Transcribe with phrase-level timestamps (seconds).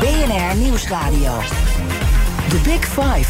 [0.00, 1.38] BNR Nieuwsradio.
[2.48, 3.28] The Big Five.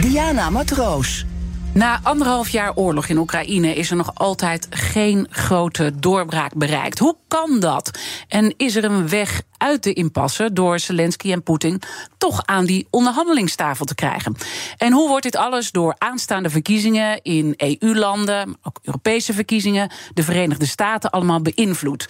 [0.00, 1.24] Diana Matroos.
[1.72, 6.98] Na anderhalf jaar oorlog in Oekraïne is er nog altijd geen grote doorbraak bereikt.
[6.98, 7.98] Hoe kan dat?
[8.28, 11.82] En is er een weg uit de impasse door Zelensky en Poetin
[12.18, 14.36] toch aan die onderhandelingstafel te krijgen?
[14.76, 20.66] En hoe wordt dit alles door aanstaande verkiezingen in EU-landen, ook Europese verkiezingen, de Verenigde
[20.66, 22.08] Staten allemaal beïnvloed?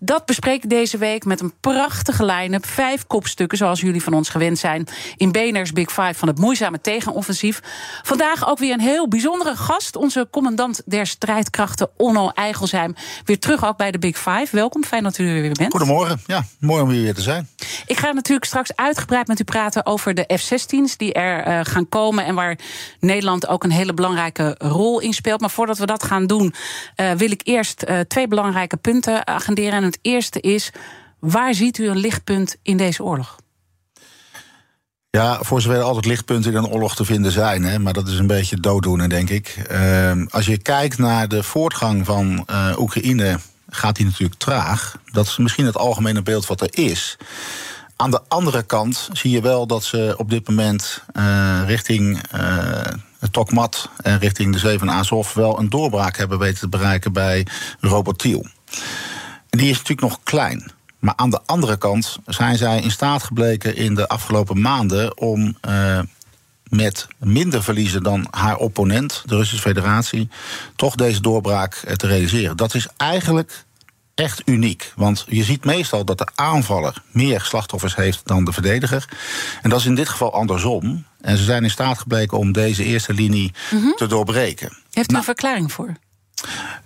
[0.00, 2.66] Dat bespreek ik deze week met een prachtige line-up.
[2.66, 6.80] Vijf kopstukken, zoals jullie van ons gewend zijn, in BNR's Big Five van het moeizame
[6.80, 7.60] tegenoffensief.
[8.02, 12.94] Vandaag ook weer een heel bijzondere gast, onze commandant der strijdkrachten, Onno Eigelsheim.
[13.24, 14.48] Weer terug ook bij de Big Five.
[14.50, 15.70] Welkom, fijn dat u er weer bent.
[15.70, 17.48] Goedemorgen, ja, mooi om hier weer te zijn.
[17.86, 21.88] Ik ga natuurlijk straks uitgebreid met u praten over de F-16's die er uh, gaan
[21.88, 22.58] komen en waar
[23.00, 25.40] Nederland ook een hele belangrijke rol in speelt.
[25.40, 26.54] Maar voordat we dat gaan doen,
[26.96, 29.72] uh, wil ik eerst uh, twee belangrijke punten agenderen.
[29.72, 30.70] En het eerste is:
[31.18, 33.36] waar ziet u een lichtpunt in deze oorlog?
[35.10, 37.64] Ja, voor zover er altijd lichtpunten in een oorlog te vinden zijn.
[37.64, 39.56] Hè, maar dat is een beetje dooddoenen, denk ik.
[39.70, 44.98] Uh, als je kijkt naar de voortgang van uh, Oekraïne, gaat die natuurlijk traag.
[45.12, 47.16] Dat is misschien het algemene beeld wat er is.
[47.96, 52.20] Aan de andere kant zie je wel dat ze op dit moment uh, richting
[53.18, 57.46] het Tokmat en richting de Zeven Azov wel een doorbraak hebben weten te bereiken bij
[57.80, 58.46] Robotiel.
[59.48, 60.72] Die is natuurlijk nog klein.
[60.98, 65.56] Maar aan de andere kant zijn zij in staat gebleken in de afgelopen maanden om
[65.68, 65.98] uh,
[66.68, 70.28] met minder verliezen dan haar opponent, de Russische Federatie,
[70.76, 72.56] toch deze doorbraak te realiseren.
[72.56, 73.64] Dat is eigenlijk
[74.14, 74.92] echt uniek.
[74.96, 79.08] Want je ziet meestal dat de aanvaller meer slachtoffers heeft dan de verdediger.
[79.62, 81.04] En dat is in dit geval andersom.
[81.20, 83.94] En ze zijn in staat gebleken om deze eerste linie mm -hmm.
[83.96, 84.68] te doorbreken.
[84.68, 85.94] Heeft u nou, een verklaring voor?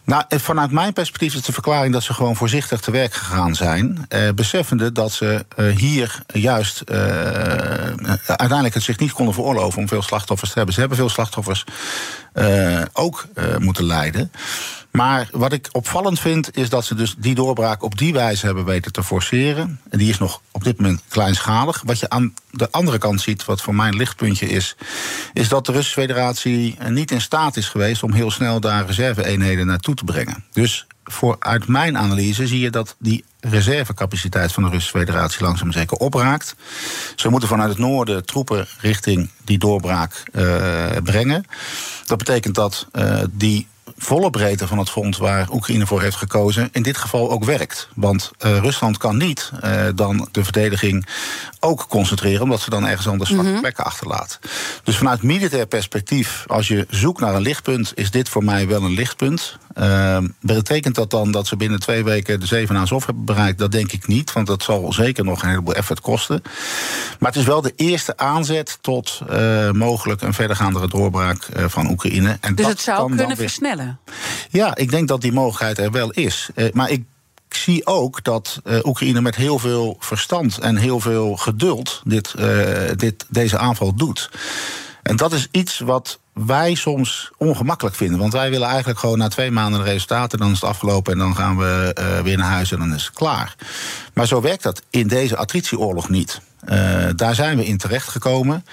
[0.04, 4.04] Nou, vanuit mijn perspectief is de verklaring dat ze gewoon voorzichtig te werk gegaan zijn.
[4.08, 6.96] Eh, beseffende dat ze uh, hier juist uh,
[8.26, 10.74] uiteindelijk het zich niet konden veroorloven om veel slachtoffers te hebben.
[10.74, 11.64] Ze hebben veel slachtoffers
[12.92, 13.26] ook
[13.58, 14.32] moeten lijden.
[14.90, 18.64] Maar wat ik opvallend vind, is dat ze dus die doorbraak op die wijze hebben
[18.64, 19.80] weten te forceren.
[19.90, 21.82] En die is nog op dit moment kleinschalig.
[21.84, 24.76] Wat je aan de andere kant ziet, wat voor mij een lichtpuntje is,
[25.32, 29.66] is dat de Russische Federatie niet in staat is geweest om heel snel daar reserve-eenheden
[29.66, 30.44] naartoe te brengen.
[30.52, 35.72] Dus voor, uit mijn analyse zie je dat die reservecapaciteit van de Russische Federatie langzaam
[35.72, 36.54] zeker opraakt.
[37.16, 41.44] Ze moeten vanuit het noorden troepen richting die doorbraak uh, brengen.
[42.06, 43.66] Dat betekent dat uh, die
[44.02, 47.88] volle breedte van het front waar Oekraïne voor heeft gekozen, in dit geval ook werkt.
[47.94, 51.06] Want uh, Rusland kan niet uh, dan de verdediging
[51.60, 53.62] ook concentreren, omdat ze dan ergens anders zwakke mm -hmm.
[53.62, 54.38] plekken achterlaat.
[54.84, 58.82] Dus vanuit militair perspectief, als je zoekt naar een lichtpunt, is dit voor mij wel
[58.82, 59.58] een lichtpunt.
[59.78, 63.58] Uh, betekent dat dan dat ze binnen twee weken de zeven Azov hebben bereikt?
[63.58, 66.42] Dat denk ik niet, want dat zal zeker nog een heleboel effort kosten.
[67.18, 71.90] Maar het is wel de eerste aanzet tot uh, mogelijk een verdergaandere doorbraak uh, van
[71.90, 72.38] Oekraïne.
[72.40, 73.98] En dus dat het zou kunnen versnellen?
[74.50, 76.50] Ja, ik denk dat die mogelijkheid er wel is.
[76.54, 77.02] Uh, maar ik
[77.50, 82.34] ik zie ook dat uh, Oekraïne met heel veel verstand en heel veel geduld dit,
[82.38, 82.46] uh,
[82.96, 84.30] dit, deze aanval doet.
[85.02, 88.18] En dat is iets wat wij soms ongemakkelijk vinden.
[88.18, 91.18] Want wij willen eigenlijk gewoon na twee maanden de resultaten, dan is het afgelopen en
[91.18, 93.54] dan gaan we uh, weer naar huis en dan is het klaar.
[94.14, 96.40] Maar zo werkt dat in deze attritieoorlog niet.
[97.16, 98.64] daar zijn we in terechtgekomen.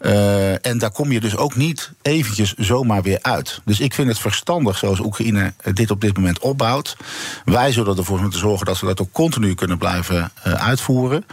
[0.00, 3.60] Uh, en daar kom je dus ook niet eventjes zomaar weer uit.
[3.64, 6.96] Dus ik vind het verstandig zoals Oekraïne dit op dit moment opbouwt.
[7.44, 11.26] Wij zullen ervoor moeten zorgen dat ze dat ook continu kunnen blijven uh, uitvoeren.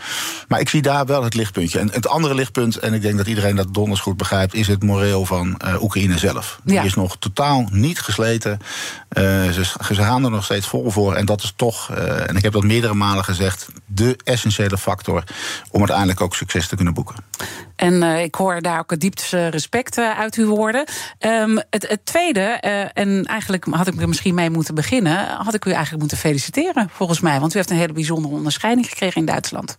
[0.47, 1.79] Maar ik zie daar wel het lichtpuntje.
[1.79, 4.83] En het andere lichtpunt, en ik denk dat iedereen dat donders goed begrijpt, is het
[4.83, 6.59] moreel van uh, Oekraïne zelf.
[6.63, 6.79] Ja.
[6.79, 8.59] Die is nog totaal niet gesleten.
[9.13, 11.15] Ze, ze, gaan er nog steeds vol voor.
[11.15, 11.89] En dat is toch,
[12.27, 15.23] en ik heb dat meerdere malen gezegd, de essentiële factor
[15.71, 17.15] om uiteindelijk ook succes te kunnen boeken.
[17.75, 20.85] En ik hoor daar ook het diepste respect uit uw woorden.
[21.19, 25.65] Um, het, tweede, uh, en eigenlijk had ik er misschien mee moeten beginnen, had ik
[25.65, 27.39] u eigenlijk moeten feliciteren, volgens mij.
[27.39, 29.77] Want u heeft een hele bijzondere onderscheiding gekregen in Duitsland.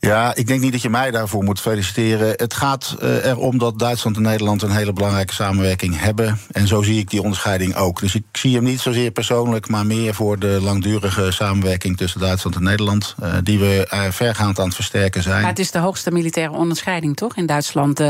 [0.00, 2.32] Ja, ik denk niet dat je mij daarvoor moet feliciteren.
[2.36, 6.38] Het gaat uh, erom dat Duitsland en Nederland een hele belangrijke samenwerking hebben.
[6.52, 8.00] En zo zie ik die onderscheiding ook.
[8.00, 12.56] Dus ik zie hem niet zozeer persoonlijk, maar meer voor de langdurige samenwerking tussen Duitsland
[12.56, 13.14] en Nederland.
[13.22, 15.40] Uh, die we uh, vergaand aan het versterken zijn.
[15.40, 17.36] Maar het is de hoogste militaire onderscheiding, toch?
[17.36, 18.02] In Duitsland.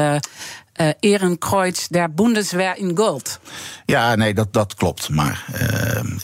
[0.80, 3.40] Uh, Ehrenkreuz der Bundeswehr in Gold.
[3.84, 5.08] Ja, nee, dat, dat klopt.
[5.08, 5.60] Maar uh,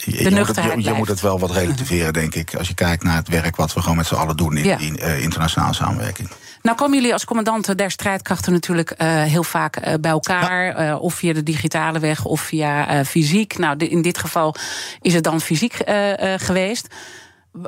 [0.04, 2.54] je, je, moet het, je, je, moet het, wel wat relativeren, denk ik.
[2.54, 4.78] Als je kijkt naar het werk wat we gewoon met z'n allen doen in ja.
[4.80, 6.28] uh, internationale samenwerking.
[6.62, 10.64] Nou komen jullie als commandanten der strijdkrachten natuurlijk uh, heel vaak uh, bij elkaar.
[10.66, 10.90] Ja.
[10.90, 13.58] Uh, of via de digitale weg of via fysiek.
[13.58, 14.54] Nou, de, in dit geval
[15.00, 15.76] is het dan fysiek
[16.36, 16.88] geweest.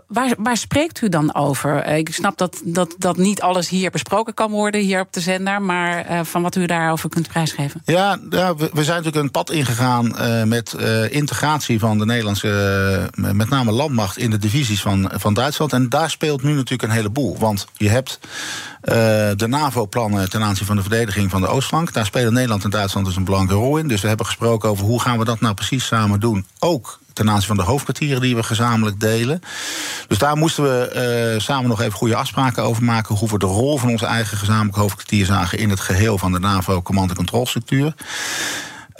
[0.07, 1.87] Waar, waar, spreekt u dan over?
[1.87, 5.63] Ik snap dat, dat, dat niet alles hier besproken kan worden, hier op de zender.
[5.63, 7.83] Maar uh, van wat u daarover kunt prijsgeven.
[7.85, 10.77] Ja, ja we, zijn natuurlijk een pad ingegaan uh, met
[11.11, 15.73] integratie van de Nederlandse, met name landmacht, in de divisies van, van Duitsland.
[15.73, 17.39] En daar speelt nu natuurlijk een heleboel.
[17.39, 18.19] Want je hebt
[19.37, 21.93] de NAVO-plannen ten aanzien van de verdediging van de Oostflank.
[21.93, 23.89] Daar spelen Nederland en Duitsland dus een belangrijke rol in.
[23.89, 26.47] Dus we hebben gesproken over hoe gaan we dat nou precies samen doen.
[26.59, 29.41] Ook ten aanzien van de hoofdkwartieren die we gezamenlijk delen.
[30.09, 33.15] Dus daar moesten we uh, samen nog even goede afspraken over maken.
[33.15, 36.39] Hoe we de rol van onze eigen gezamenlijk hoofdkwartier zagen in het geheel van de
[36.39, 37.95] NAVO-command- en.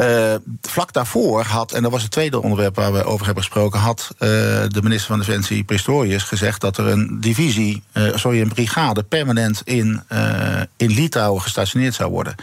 [0.01, 3.81] Uh, vlak daarvoor had, en dat was het tweede onderwerp waar we over hebben gesproken,
[3.81, 8.49] had uh, de minister van Defensie Pistorius gezegd dat er een divisie, uh, sorry, een
[8.49, 10.03] brigade permanent in,
[10.77, 12.35] in Litouwen gestationeerd zou worden.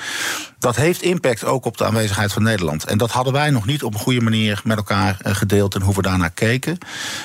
[0.65, 2.85] Dat heeft impact ook op de aanwezigheid van Nederland.
[2.85, 5.95] En dat hadden wij nog niet op een goede manier met elkaar gedeeld en hoe
[5.95, 6.77] we daarnaar keken.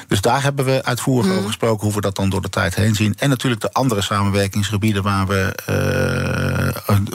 [0.08, 1.32] Dus daar hebben we uitvoerig mm.
[1.32, 3.14] over gesproken hoe we dat dan door de tijd heen zien.
[3.19, 5.54] En natuurlijk de andere samenwerkingsgebieden waar we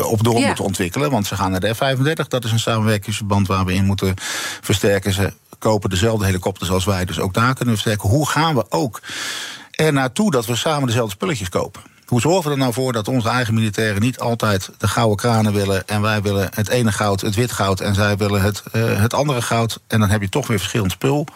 [0.04, 1.12] op door moeten ontwikkelen.
[1.12, 4.13] Want ze gaan naar de F-35, dat is een samenwerkingsverband waar we in moeten
[4.62, 5.13] versterken.
[5.13, 8.10] Ze kopen dezelfde helikopters als wij, dus ook daar kunnen we versterken.
[8.10, 9.01] Hoe gaan we ook
[9.72, 11.81] er naartoe dat we samen dezelfde spulletjes kopen?
[12.06, 15.54] Hoe zorgen we er nou voor dat onze eigen militairen niet altijd de gouden kranen
[15.54, 19.02] willen en wij willen het ene goud, het wit goud, en zij willen het, uh,
[19.02, 19.80] het andere goud.
[19.88, 21.28] En dan heb je toch weer verschillend spul.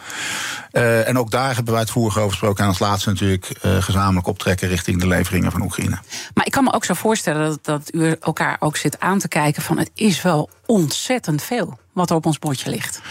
[0.72, 2.64] Uh, en ook daar hebben wij het voerig over gesproken.
[2.64, 6.00] En als laatste natuurlijk uh, gezamenlijk optrekken richting de leveringen van Oekraïne.
[6.34, 9.28] Maar ik kan me ook zo voorstellen dat, dat u elkaar ook zit aan te
[9.28, 13.02] kijken van het is wel ontzettend veel wat er op ons bordje ligt.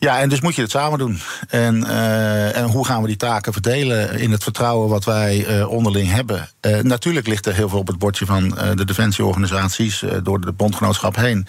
[0.00, 1.20] Ja, en dus moet je het samen doen.
[1.48, 5.68] En, uh, en hoe gaan we die taken verdelen in het vertrouwen wat wij uh,
[5.68, 6.48] onderling hebben?
[6.66, 11.16] Uh, natuurlijk ligt er heel veel op het bordje van de defensieorganisaties door de bondgenootschap
[11.16, 11.46] heen.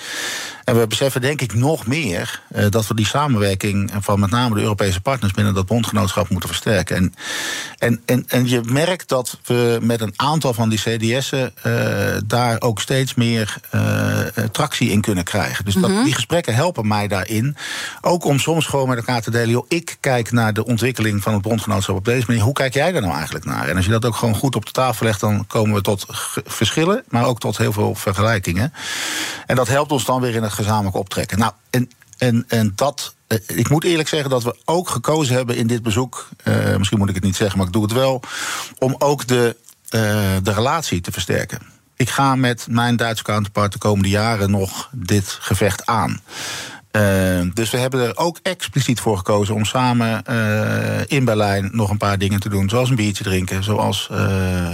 [0.72, 4.62] En we beseffen denk ik nog meer dat we die samenwerking van met name de
[4.62, 6.96] Europese partners binnen dat bondgenootschap moeten versterken.
[6.96, 7.14] En,
[7.78, 11.54] en, en, en je merkt dat we met een aantal van die CDS'en
[12.26, 13.56] daar ook steeds meer
[14.52, 15.66] tractie in kunnen krijgen.
[15.66, 16.04] Dus dat, mm -hmm.
[16.04, 17.56] die gesprekken helpen mij daarin.
[18.02, 19.50] Ook om soms gewoon met elkaar te delen.
[19.50, 22.44] Joh, ik kijk naar de ontwikkeling van het bondgenootschap op deze manier.
[22.44, 23.68] Hoe kijk jij daar nou eigenlijk naar?
[23.68, 26.06] En als je dat ook gewoon goed op de tafel legt, dan komen we tot
[26.46, 28.74] verschillen, maar ook tot heel veel vergelijkingen.
[29.46, 31.40] En dat helpt ons dan weer in het gezamenlijk optrekken.
[31.40, 33.16] Nou, en, en, en dat.
[33.48, 36.30] Ik moet eerlijk zeggen dat we ook gekozen hebben in dit bezoek.
[36.44, 38.22] Uh, misschien moet ik het niet zeggen, maar ik doe het wel.
[38.78, 39.56] Om ook de,
[39.90, 40.02] uh,
[40.44, 41.60] de relatie te versterken.
[41.96, 46.22] Ik ga met mijn Duitse counterpart de komende jaren nog dit gevecht aan.
[46.92, 51.90] Uh, dus we hebben er ook expliciet voor gekozen om samen uh, in Berlijn nog
[51.90, 52.70] een paar dingen te doen.
[52.70, 54.18] Zoals een biertje drinken, zoals uh,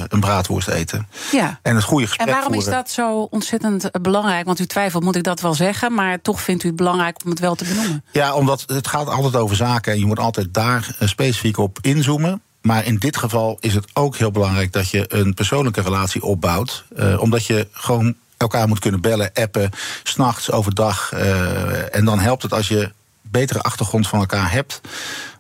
[0.08, 1.08] een braadworst eten.
[1.32, 1.60] Ja.
[1.62, 2.72] En het goede gesprek En waarom voeren.
[2.72, 4.46] is dat zo ontzettend belangrijk?
[4.46, 7.30] Want u twijfelt, moet ik dat wel zeggen, maar toch vindt u het belangrijk om
[7.30, 8.04] het wel te benoemen.
[8.12, 12.42] Ja, omdat het gaat altijd over zaken en je moet altijd daar specifiek op inzoomen.
[12.62, 16.86] Maar in dit geval is het ook heel belangrijk dat je een persoonlijke relatie opbouwt.
[17.20, 19.72] Omdat je gewoon elkaar moet kunnen bellen, appen,
[20.04, 21.14] s'nachts, overdag.
[21.14, 22.92] Uh, en dan helpt het als je
[23.22, 24.82] betere achtergrond van elkaar hebt.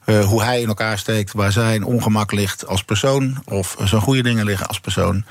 [0.06, 4.24] Uh, hoe hij in elkaar steekt, waar zijn ongemak ligt als persoon, of zijn goede
[4.24, 5.24] dingen liggen als persoon.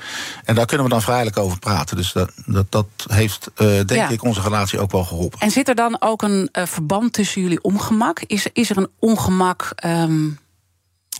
[0.45, 1.97] En daar kunnen we dan vrijelijk over praten.
[1.97, 4.09] Dus dat, dat, dat heeft, uh, denk ja.
[4.09, 5.39] ik, onze relatie ook wel geholpen.
[5.39, 8.21] En zit er dan ook een verband tussen jullie ongemak?
[8.27, 9.71] Is, is er een ongemak.
[9.85, 10.39] Um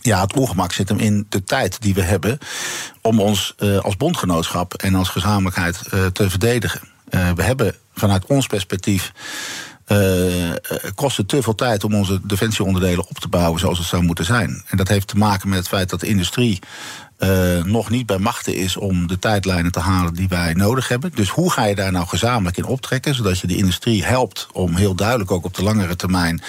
[0.07, 2.37] ja, het ongemak zit hem in de tijd die we hebben
[3.01, 6.81] om ons uh, als bondgenootschap en als gezamenlijkheid uh, te verdedigen.
[7.09, 9.11] Uh, we hebben vanuit ons perspectief.
[10.95, 14.25] kost het te veel tijd om onze defensieonderdelen op te bouwen zoals het zou moeten
[14.25, 14.63] zijn.
[14.67, 16.59] En dat heeft te maken met het feit dat de industrie
[17.63, 21.11] nog niet bij machten is om de tijdlijnen te halen die wij nodig hebben.
[21.15, 24.75] Dus hoe ga je daar nou gezamenlijk in optrekken, zodat je de industrie helpt om
[24.75, 26.41] heel duidelijk ook op de langere termijn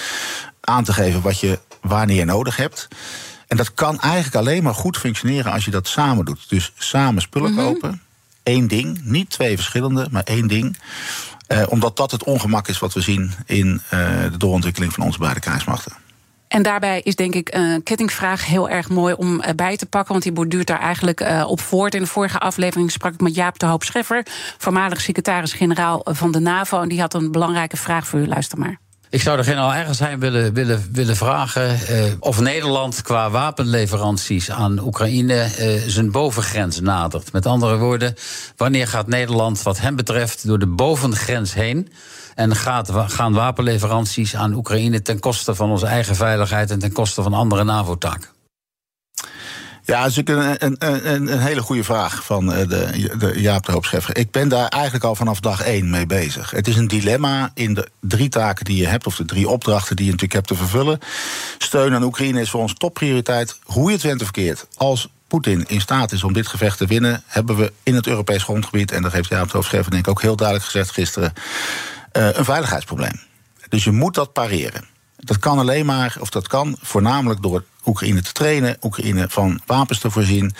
[0.61, 2.87] aan te geven wat je wanneer nodig hebt.
[3.49, 6.49] En dat kan eigenlijk alleen maar goed functioneren als je dat samen doet.
[6.49, 7.65] Dus samen spullen mm-hmm.
[7.65, 8.01] kopen.
[8.43, 9.01] Eén ding.
[9.03, 10.77] Niet twee verschillende, maar één ding.
[11.47, 13.91] Uh, omdat dat het ongemak is wat we zien in uh,
[14.31, 15.91] de doorontwikkeling van onze beide krijgsmachten.
[16.47, 20.11] En daarbij is denk ik een kettingvraag heel erg mooi om bij te pakken.
[20.11, 21.95] Want die borduurt daar eigenlijk op voort.
[21.95, 24.25] In de vorige aflevering sprak ik met Jaap de Hoop Scheffer,
[24.57, 26.81] voormalig secretaris-generaal van de NAVO.
[26.81, 28.27] En die had een belangrijke vraag voor u.
[28.27, 28.79] Luister maar.
[29.11, 34.79] Ik zou de generaal Ergensheim willen, willen, willen vragen eh, of Nederland qua wapenleveranties aan
[34.79, 37.31] Oekraïne eh, zijn bovengrens nadert.
[37.31, 38.15] Met andere woorden,
[38.57, 41.91] wanneer gaat Nederland wat hem betreft door de bovengrens heen?
[42.35, 47.21] En gaat, gaan wapenleveranties aan Oekraïne ten koste van onze eigen veiligheid en ten koste
[47.21, 48.38] van andere NAVO-taken?
[49.89, 53.65] Ja, dat is een, een, een, een hele goede vraag van eh, de, de Jaap
[53.65, 56.51] de Hoop Ik ben daar eigenlijk al vanaf dag één mee bezig.
[56.51, 59.95] Het is een dilemma in de drie taken die je hebt, of de drie opdrachten
[59.95, 60.99] die je natuurlijk hebt te vervullen.
[61.57, 63.59] Steun aan Oekraïne is voor ons topprioriteit.
[63.63, 64.67] Hoe je het went of verkeerd.
[64.77, 68.43] Als Poetin in staat is om dit gevecht te winnen, hebben we in het Europees
[68.43, 71.33] grondgebied, en dat heeft Jaap de Hoop denk ik ook heel duidelijk gezegd gisteren,
[72.13, 73.19] uh, een veiligheidsprobleem.
[73.69, 74.97] Dus je moet dat pareren.
[75.19, 79.99] Dat kan alleen maar, of dat kan voornamelijk door Oekraïne te trainen, Oekraïne van wapens
[79.99, 80.53] te voorzien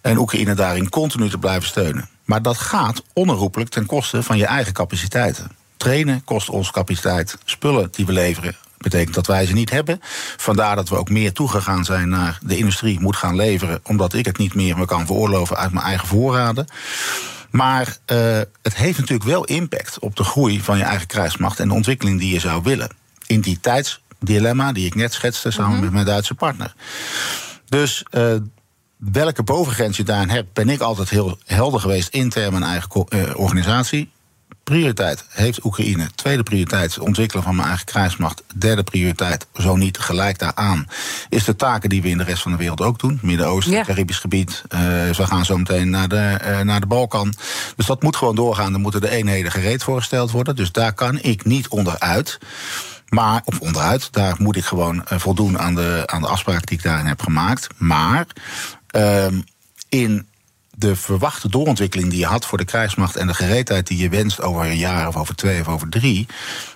[0.00, 2.08] en Oekraïne daarin continu te blijven steunen.
[2.24, 5.50] Maar dat gaat onherroepelijk ten koste van je eigen capaciteiten.
[5.76, 7.38] Trainen kost ons capaciteit.
[7.44, 10.00] Spullen die we leveren betekent dat wij ze niet hebben.
[10.36, 14.26] Vandaar dat we ook meer toegegaan zijn naar de industrie moet gaan leveren, omdat ik
[14.26, 16.66] het niet meer me kan veroorloven uit mijn eigen voorraden.
[17.50, 21.68] Maar uh, het heeft natuurlijk wel impact op de groei van je eigen krijgsmacht en
[21.68, 22.90] de ontwikkeling die je zou willen.
[23.26, 25.82] In die tijds dilemma die ik net schetste samen mhm.
[25.84, 26.74] met mijn Duitse partner.
[27.68, 28.34] Dus uh,
[28.96, 33.38] welke bovengrens je daarin hebt, ben ik altijd heel helder geweest intern mijn eigen uh,
[33.38, 34.10] organisatie.
[34.64, 36.10] Prioriteit heeft Oekraïne.
[36.14, 38.42] Tweede prioriteit het ontwikkelen van mijn eigen krijgsmacht.
[38.54, 40.86] Derde prioriteit, zo niet gelijk daaraan,
[41.28, 43.18] is de taken die we in de rest van de wereld ook doen.
[43.22, 43.82] Midden-Oosten, ja.
[43.84, 44.62] Caribisch gebied.
[44.74, 44.80] Uh,
[45.10, 47.34] we gaan zo meteen naar de, uh, naar de Balkan.
[47.76, 48.72] Dus dat moet gewoon doorgaan.
[48.72, 50.56] Er moeten de eenheden gereed voorgesteld worden.
[50.56, 52.38] Dus daar kan ik niet onderuit.
[53.08, 56.76] Maar, of onderuit, daar moet ik gewoon eh, voldoen aan de, aan de afspraken die
[56.76, 57.68] ik daarin heb gemaakt.
[57.76, 58.26] Maar
[58.96, 59.26] uh,
[59.88, 60.26] in
[60.70, 64.40] de verwachte doorontwikkeling die je had voor de krijgsmacht en de gereedheid die je wenst
[64.42, 66.26] over een jaar of over twee of over drie,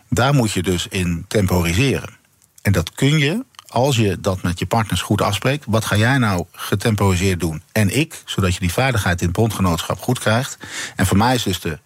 [0.08, 2.10] daar moet je dus in temporiseren.
[2.62, 5.64] En dat kun je als je dat met je partners goed afspreekt.
[5.68, 7.62] Wat ga jij nou getemporiseerd doen?
[7.72, 10.58] En ik, zodat je die veiligheid in het bondgenootschap goed krijgt.
[10.96, 11.78] En voor mij is dus de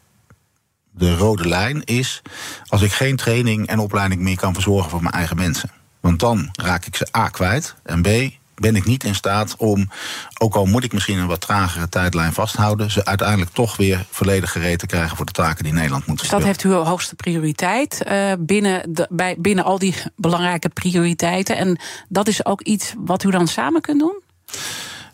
[0.97, 2.23] de rode lijn is
[2.67, 5.71] als ik geen training en opleiding meer kan verzorgen voor mijn eigen mensen.
[6.01, 8.09] Want dan raak ik ze A kwijt en B
[8.55, 9.91] ben ik niet in staat om,
[10.39, 14.53] ook al moet ik misschien een wat tragere tijdlijn vasthouden, ze uiteindelijk toch weer volledig
[14.53, 18.05] gereed te krijgen voor de taken die Nederland moet Dus dat heeft uw hoogste prioriteit
[18.09, 21.57] uh, binnen, de, bij, binnen al die belangrijke prioriteiten.
[21.57, 24.23] En dat is ook iets wat u dan samen kunt doen?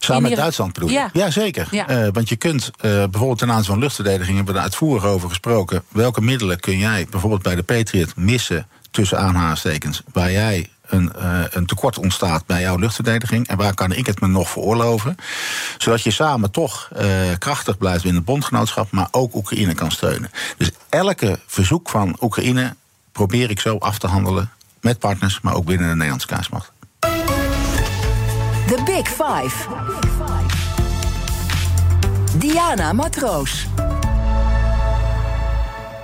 [0.04, 0.90] Samen met Duitsland bedoel?
[0.90, 1.68] Ja, ja zeker.
[1.70, 1.90] Ja.
[1.90, 4.36] Uh, want je kunt uh, bijvoorbeeld ten aanzien van luchtverdediging...
[4.36, 5.82] hebben we daar uitvoerig over gesproken.
[5.88, 8.66] Welke middelen kun jij bijvoorbeeld bij de Patriot missen...
[8.90, 13.48] tussen aanhalingstekens, waar jij een, uh, een, tekort ontstaat bij jouw luchtverdediging.
[13.48, 15.16] En waar kan ik het me nog veroorloven?
[15.78, 17.06] Zodat je samen toch uh,
[17.38, 20.30] krachtig blijft in het bondgenootschap, maar ook Oekraïne kan steunen.
[20.56, 22.74] Dus elke verzoek van Oekraïne
[23.12, 26.72] probeer ik zo af te handelen met partners, maar ook binnen de Nederlandse kaarsmacht.
[28.70, 29.68] The Big Five.
[32.38, 33.66] Diana Matroos.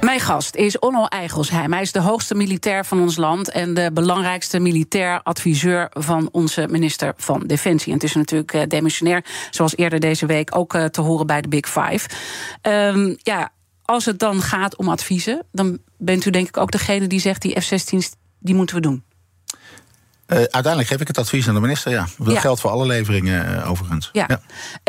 [0.00, 1.72] Mijn gast is Onno Eigelsheim.
[1.72, 6.66] Hij is de hoogste militair van ons land en de belangrijkste militair adviseur van onze
[6.70, 7.88] minister van Defensie.
[7.88, 11.40] En het is natuurlijk uh, demissionair, zoals eerder deze week ook uh, te horen bij
[11.40, 12.08] de Big Five.
[12.62, 13.52] Um, ja,
[13.84, 17.42] als het dan gaat om adviezen, dan bent u denk ik ook degene die zegt
[17.42, 19.04] die F-16's die moeten we doen.
[20.26, 22.06] Uh, uiteindelijk geef ik het advies aan de minister, ja.
[22.18, 22.40] Dat ja.
[22.40, 24.08] geldt voor alle leveringen uh, overigens.
[24.12, 24.24] Ja.
[24.28, 24.40] ja.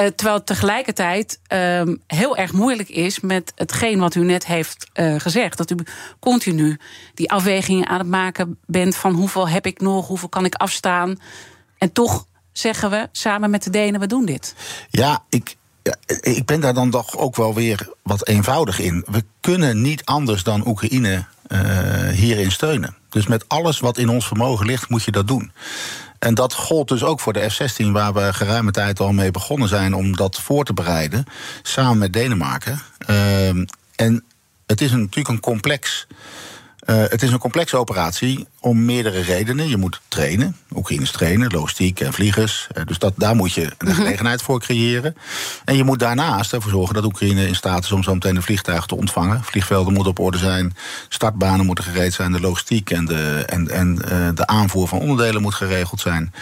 [0.03, 4.89] Uh, terwijl het tegelijkertijd ehm, heel erg moeilijk is met hetgeen wat u net heeft
[5.17, 5.58] gezegd.
[5.58, 5.75] Dat u
[6.20, 6.79] continu
[7.13, 11.20] die afwegingen aan het maken bent van hoeveel heb ik nog, hoeveel kan ik afstaan.
[11.77, 14.56] En toch zeggen we samen met de Denen, we doen dit.
[14.89, 19.06] Ja, ik, ja, ik ben daar dan toch ook wel weer wat eenvoudig in.
[19.08, 21.25] We kunnen niet anders dan Oekraïne
[22.12, 22.96] hierin steunen.
[23.18, 25.52] Dus met alles wat in ons vermogen ligt, moet je dat doen.
[26.20, 29.68] En dat gold dus ook voor de F-16, waar we geruime tijd al mee begonnen
[29.68, 31.26] zijn om dat voor te bereiden,
[31.62, 32.82] samen met Denemarken.
[33.10, 33.48] Uh,
[33.96, 34.24] en
[34.66, 36.08] het is natuurlijk een complex
[36.88, 39.70] uh, het is een complexe operatie om meerdere redenen.
[39.70, 42.67] Je moet trainen, Oekraïners trainen, logistiek en vliegers.
[42.77, 43.96] Uh, dus dat, daar moet je een mhm.
[43.96, 45.15] gelegenheid voor creëren.
[45.65, 48.41] En je moet daarnaast ervoor zorgen dat Oekraïne in staat is om zo meteen een
[48.41, 49.44] vliegtuig te ontvangen.
[49.44, 50.75] Vliegvelden moeten op orde zijn,
[51.10, 55.41] startbanen moeten gereed zijn, de logistiek en de, en, en uh, de aanvoer van onderdelen
[55.41, 56.34] moet geregeld zijn.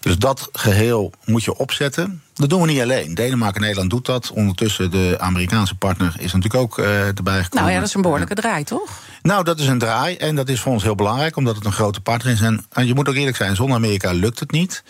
[0.00, 2.22] Dus dat geheel moet je opzetten.
[2.34, 3.14] Dat doen we niet alleen.
[3.14, 4.30] Denemarken en Nederland doet dat.
[4.30, 7.48] Ondertussen de Amerikaanse partner is natuurlijk ook erbij gekomen.
[7.50, 9.02] Nou ja, dat is een behoorlijke draai, toch?
[9.24, 11.72] Nou, dat is een draai en dat is voor ons heel belangrijk, omdat het een
[11.72, 12.40] grote partner is.
[12.40, 14.84] En, en je moet ook eerlijk zijn, zonder Amerika lukt het niet.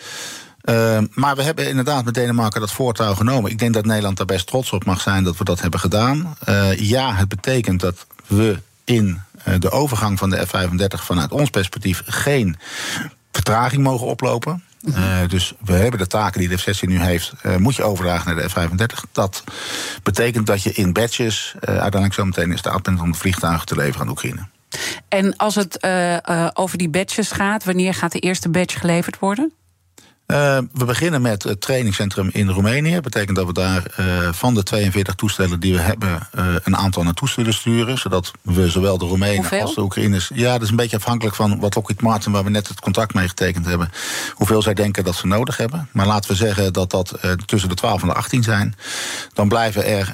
[0.63, 3.51] Uh, maar we hebben inderdaad met Denemarken dat voortouw genomen.
[3.51, 6.37] Ik denk dat Nederland daar best trots op mag zijn dat we dat hebben gedaan.
[6.49, 11.49] Uh, ja, het betekent dat we in uh, de overgang van de F-35 vanuit ons
[11.49, 12.57] perspectief geen
[13.31, 14.63] vertraging mogen oplopen.
[14.87, 18.35] Uh, dus we hebben de taken die de F-16 nu heeft, uh, moet je overdragen
[18.35, 19.11] naar de F-35.
[19.11, 19.43] Dat
[20.03, 23.65] betekent dat je in batches uh, uiteindelijk zo meteen in staat bent om de vliegtuigen
[23.65, 24.47] te leveren aan Oekraïne.
[25.07, 25.87] En als het
[26.53, 29.53] over die batches gaat, wanneer gaat de eerste batch geleverd worden?
[30.27, 32.93] Uh, we beginnen met het trainingscentrum in Roemenië.
[32.93, 36.77] Dat betekent dat we daar uh, van de 42 toestellen die we hebben, uh, een
[36.77, 37.97] aantal naartoe zullen sturen.
[37.97, 39.61] Zodat we zowel de Roemenen hoeveel?
[39.61, 40.31] als de Oekraïners.
[40.33, 43.13] Ja, dat is een beetje afhankelijk van wat Lockheed Martin, waar we net het contract
[43.13, 43.91] mee getekend hebben.
[44.33, 45.89] Hoeveel zij denken dat ze nodig hebben.
[45.91, 48.75] Maar laten we zeggen dat dat tussen de 12 en de 18 zijn.
[49.33, 50.13] Dan blijven er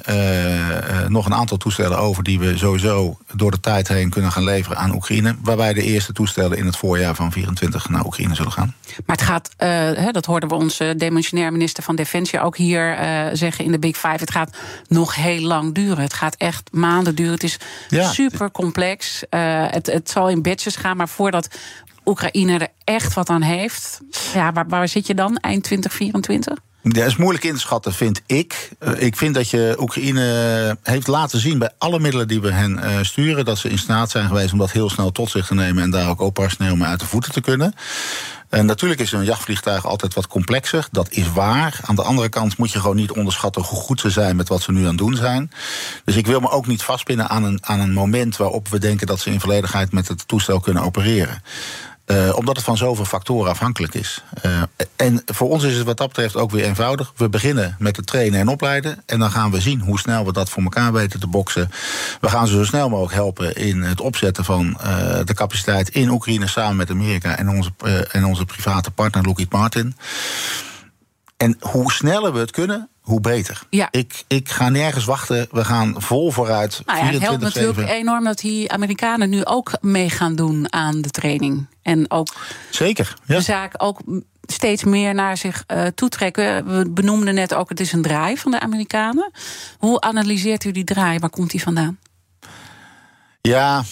[1.08, 4.78] nog een aantal toestellen over die we sowieso door de tijd heen kunnen gaan leveren
[4.78, 5.36] aan Oekraïne.
[5.42, 8.74] Waarbij de eerste toestellen in het voorjaar van 24 naar Oekraïne zullen gaan.
[9.06, 9.50] Maar het gaat
[10.10, 13.96] dat hoorden we onze demissionair minister van Defensie ook hier uh, zeggen in de Big
[13.96, 14.16] Five.
[14.16, 14.56] Het gaat
[14.88, 16.02] nog heel lang duren.
[16.02, 17.32] Het gaat echt maanden duren.
[17.32, 18.10] Het is ja.
[18.10, 19.22] super complex.
[19.30, 21.48] Uh, het, het zal in batches gaan, maar voordat
[22.04, 24.00] Oekraïne er echt wat aan heeft,
[24.34, 26.58] ja, waar, waar zit je dan eind 2024?
[26.82, 28.70] Dat is moeilijk in te schatten, vind ik.
[28.80, 33.04] Uh, ik vind dat je Oekraïne heeft laten zien bij alle middelen die we hen
[33.06, 35.82] sturen, dat ze in staat zijn geweest om dat heel snel tot zich te nemen
[35.82, 37.74] en daar ook operationeel mee uit de voeten te kunnen.
[38.52, 40.88] En natuurlijk is een jachtvliegtuig altijd wat complexer.
[40.90, 41.80] Dat is waar.
[41.82, 44.62] Aan de andere kant moet je gewoon niet onderschatten hoe goed ze zijn met wat
[44.62, 45.50] ze nu aan het doen zijn.
[46.04, 49.06] Dus ik wil me ook niet vastpinnen aan een, aan een moment waarop we denken
[49.06, 51.42] dat ze in volledigheid met het toestel kunnen opereren.
[52.06, 54.22] Uh, omdat het van zoveel factoren afhankelijk is.
[54.46, 54.62] Uh,
[54.96, 57.12] en voor ons is het wat dat betreft ook weer eenvoudig.
[57.16, 59.02] We beginnen met het trainen en opleiden.
[59.06, 61.70] En dan gaan we zien hoe snel we dat voor elkaar weten te boksen.
[62.20, 66.10] We gaan ze zo snel mogelijk helpen in het opzetten van uh, de capaciteit in
[66.10, 67.70] Oekraïne samen met Amerika en onze,
[68.10, 69.96] en onze private partner Lockheed Martin.
[71.36, 73.62] En hoe sneller we het kunnen, hoe beter.
[73.70, 73.88] Ja.
[73.90, 75.46] Ik, ik ga nergens wachten.
[75.50, 76.82] We gaan vol vooruit.
[76.86, 81.00] Nou ja, het helpt natuurlijk enorm dat die Amerikanen nu ook mee gaan doen aan
[81.00, 81.66] de training.
[81.82, 82.34] En ook
[82.70, 83.36] Zeker, ja.
[83.36, 84.00] de zaak ook
[84.42, 86.76] steeds meer naar zich uh, toetrekken.
[86.76, 89.30] We benoemden net ook, het is een draai van de Amerikanen.
[89.78, 91.18] Hoe analyseert u die draai?
[91.18, 91.98] Waar komt die vandaan?
[93.40, 93.82] Ja,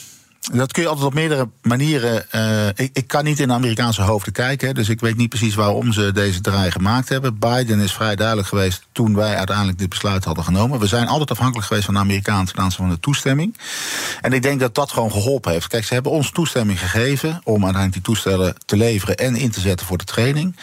[0.41, 2.27] dat kun je altijd op meerdere manieren.
[2.35, 5.55] Uh, ik, ik, kan niet in de Amerikaanse hoofden kijken, dus ik weet niet precies
[5.55, 7.39] waarom ze deze draai gemaakt hebben.
[7.39, 10.79] Biden is vrij duidelijk geweest toen wij uiteindelijk dit besluit hadden genomen.
[10.79, 13.57] We zijn altijd afhankelijk geweest van de Amerikanen ten aanzien van de toestemming.
[14.21, 15.67] En ik denk dat dat gewoon geholpen heeft.
[15.67, 19.61] Kijk, ze hebben ons toestemming gegeven om uiteindelijk die toestellen te leveren en in te
[19.61, 20.57] zetten voor de training.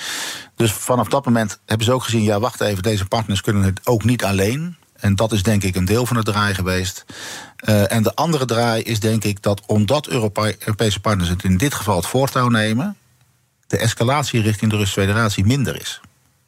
[0.56, 3.80] Dus vanaf dat moment hebben ze ook gezien: ja, wacht even, deze partners kunnen het
[3.84, 4.76] ook niet alleen.
[5.00, 7.06] En dat is denk ik een deel van de draai geweest.
[7.70, 11.58] Uh, en de andere draai is denk ik dat omdat Europe Europese partners het in
[11.58, 12.98] dit geval het voortouw nemen,
[13.68, 16.02] de escalatie richting de Russische Federatie minder is.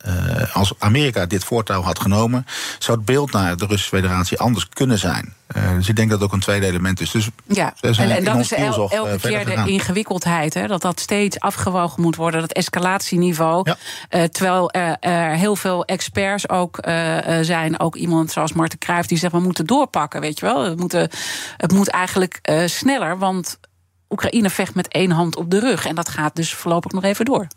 [0.08, 2.46] Uh, als Amerika dit voortouw had genomen,
[2.80, 5.34] zou het beeld naar de Russische Federatie anders kunnen zijn.
[5.58, 7.12] Uh, dus ik denk dat dat ook een tweede element is.
[7.12, 11.40] Dus ja, en, en dat is el, elke keer de ingewikkeldheid, hè, dat dat steeds
[11.40, 13.62] afgewogen moet worden, dat escalatieniveau.
[13.70, 13.78] Ja.
[14.10, 16.80] Uh, terwijl er, er heel veel experts ook
[17.42, 20.64] zijn, ook iemand zoals Marten Cruijff, die zegt we moeten doorpakken, weet je wel.
[20.64, 21.10] We moeten,
[21.58, 23.60] het moet eigenlijk sneller, want
[24.10, 25.86] Oekraïne vecht met één hand op de rug.
[25.86, 27.48] En dat gaat dus voorlopig nog even door.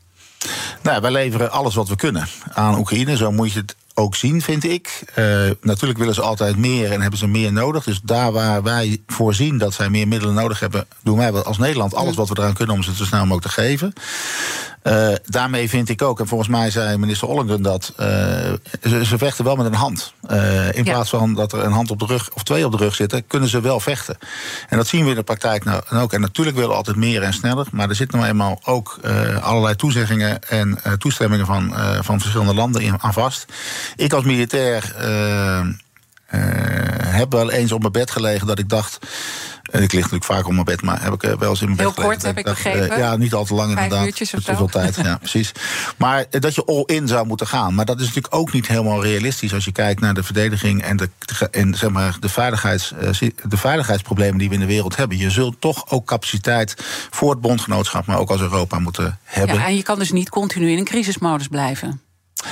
[0.83, 3.17] Nou, wij leveren alles wat we kunnen aan Oekraïne.
[3.17, 5.03] Zo moet je het ook zien, vind ik.
[5.19, 7.85] Uh, natuurlijk willen ze altijd meer en hebben ze meer nodig.
[7.85, 11.95] Dus daar waar wij voorzien dat zij meer middelen nodig hebben, doen wij als Nederland
[11.95, 13.93] alles wat we eraan kunnen om ze zo snel mogelijk te geven.
[14.85, 17.93] Uh, daarmee vind ik ook, en volgens mij zei minister Ollengren dat.
[18.01, 18.07] Uh,
[18.83, 20.13] ze, ze, vechten wel met een hand.
[20.31, 20.93] Uh, in ja.
[20.93, 23.27] plaats van dat er een hand op de rug of twee op de rug zitten,
[23.27, 24.19] kunnen ze wel vechten.
[24.69, 26.13] En dat zien we in de praktijk nou ook.
[26.13, 27.67] En natuurlijk willen we altijd meer en sneller.
[27.73, 29.01] Maar er zitten nou eenmaal ook
[29.41, 33.47] allerlei toezeggingen en toestemmingen van, van verschillende landen in, aan vast.
[33.97, 34.95] Ik als militair
[37.07, 38.99] heb wel eens op mijn bed gelegen dat ik dacht.
[39.73, 41.79] En ik lig natuurlijk vaak op mijn bed, maar heb ik wel eens in mijn
[41.79, 42.91] Heel bed kort heb ik dacht, begrepen.
[42.91, 44.07] Uh, ja, niet al te lang Vijf inderdaad.
[44.07, 45.53] uurtjes of veel tijd, ja, precies.
[45.97, 47.75] Maar uh, dat je all-in zou moeten gaan.
[47.75, 50.97] Maar dat is natuurlijk ook niet helemaal realistisch als je kijkt naar de verdediging en
[50.97, 51.11] de,
[51.51, 52.93] en, zeg maar, de, veiligheids,
[53.49, 55.19] de veiligheidsproblemen die we in de wereld hebben.
[55.19, 56.75] Je zult toch ook capaciteit
[57.11, 59.57] voor het bondgenootschap, maar ook als Europa moeten hebben.
[59.57, 62.01] Ja, en je kan dus niet continu in een crisismodus blijven.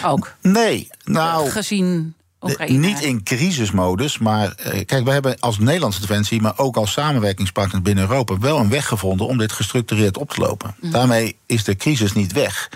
[0.04, 0.34] Ook.
[0.40, 1.50] Nee, nou.
[1.50, 2.86] Gezien Oekraïne?
[2.86, 7.82] Niet in crisismodus, maar eh, kijk, we hebben als Nederlandse defensie, maar ook als samenwerkingspartner
[7.82, 10.74] binnen Europa, wel een weg gevonden om dit gestructureerd op te lopen.
[10.80, 10.92] Mhm.
[10.92, 12.70] Daarmee is de crisis niet weg.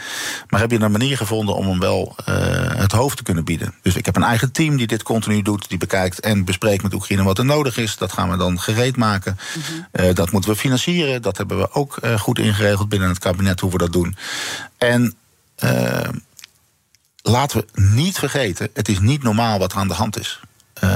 [0.48, 2.34] Maar heb je een manier gevonden om hem wel uh,
[2.76, 3.74] het hoofd te kunnen bieden?
[3.82, 6.94] Dus ik heb een eigen team die dit continu doet, die bekijkt en bespreekt met
[6.94, 7.96] Oekraïne wat er nodig is.
[7.96, 9.38] Dat gaan we dan gereed maken.
[9.54, 9.86] Mm-hmm.
[9.92, 11.22] Uh, dat moeten we financieren.
[11.22, 14.16] Dat hebben we ook uh, goed ingeregeld binnen het kabinet hoe we dat doen.
[14.78, 15.14] En
[17.30, 20.40] laten we niet vergeten, het is niet normaal wat er aan de hand is.
[20.84, 20.90] Uh,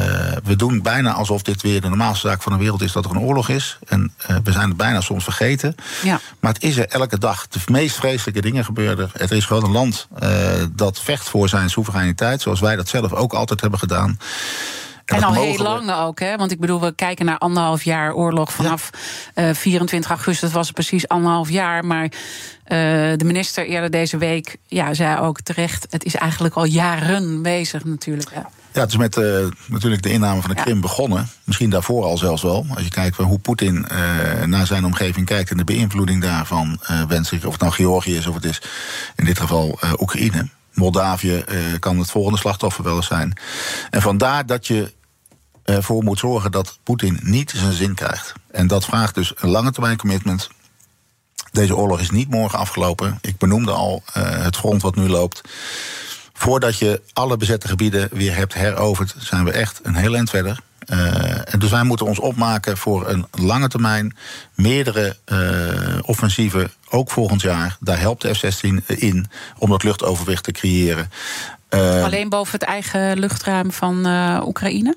[0.45, 3.11] we doen bijna alsof dit weer de normaalste zaak van de wereld is dat er
[3.11, 3.79] een oorlog is.
[3.87, 5.75] En uh, we zijn het bijna soms vergeten.
[6.03, 6.21] Ja.
[6.41, 7.49] Maar het is er elke dag.
[7.49, 9.11] De meest vreselijke dingen gebeuren.
[9.13, 13.13] Er is gewoon een land uh, dat vecht voor zijn soevereiniteit, zoals wij dat zelf
[13.13, 14.19] ook altijd hebben gedaan.
[15.17, 16.37] En, al heel lang ook, hè?
[16.37, 18.53] Want ik bedoel, we kijken naar anderhalf jaar oorlog.
[18.53, 18.91] Vanaf
[19.35, 19.55] ja.
[19.55, 21.85] 24 augustus was het precies anderhalf jaar.
[21.85, 22.11] Maar uh,
[23.17, 25.87] de minister eerder deze week ja, zei ook terecht...
[25.91, 28.31] het is eigenlijk al jaren bezig natuurlijk.
[28.33, 28.41] Hè?
[28.73, 30.81] Ja, het is met uh, natuurlijk de inname van de Krim ja.
[30.81, 31.29] begonnen.
[31.45, 32.67] Misschien daarvoor al zelfs wel.
[32.75, 35.51] Als je kijkt hoe Poetin uh, naar zijn omgeving kijkt...
[35.51, 37.45] en de beïnvloeding daarvan uh, wens ik...
[37.45, 38.63] of het nou Georgië is of het is
[39.17, 40.49] in dit geval Oekraïne...
[40.73, 41.45] Moldavië
[41.79, 43.39] kan het volgende slachtoffer wel eens zijn.
[43.91, 44.93] En vandaar dat je
[45.75, 48.33] ervoor moet zorgen dat Poetin niet zijn zin krijgt.
[48.51, 50.49] En dat vraagt dus een lange termijn commitment.
[51.53, 53.19] Deze oorlog is niet morgen afgelopen.
[53.21, 55.41] Ik benoemde al uh, het front wat nu loopt.
[56.33, 60.61] Voordat je alle bezette gebieden weer hebt heroverd, zijn we echt een heel eind verder.
[61.45, 64.17] En dus wij moeten ons opmaken voor een lange termijn,
[64.55, 67.77] meerdere uh, offensieven, ook volgend jaar.
[67.81, 71.11] Daar helpt de F-16 in om dat luchtoverwicht te creëren.
[72.05, 74.07] Alleen boven het eigen luchtruim van
[74.47, 74.97] Oekraïne?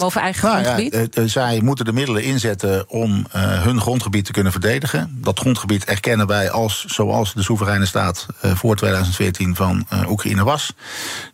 [0.00, 1.14] Boven eigen nou, grondgebied?
[1.14, 5.18] Ja, zij moeten de middelen inzetten om uh, hun grondgebied te kunnen verdedigen.
[5.20, 10.44] Dat grondgebied erkennen wij als zoals de soevereine staat uh, voor 2014 van uh, Oekraïne
[10.44, 10.72] was.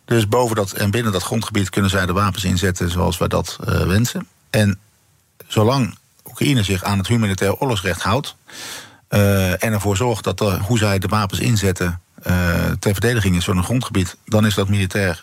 [0.05, 3.57] Dus boven dat en binnen dat grondgebied kunnen zij de wapens inzetten zoals wij dat
[3.65, 4.27] wensen.
[4.49, 4.79] En
[5.47, 8.35] zolang Oekraïne zich aan het humanitair oorlogsrecht houdt
[9.07, 12.01] en ervoor zorgt dat de, hoe zij de wapens inzetten
[12.79, 15.21] ter verdediging is van een grondgebied, dan is dat militair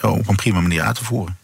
[0.00, 1.36] op een prima manier uit te voeren.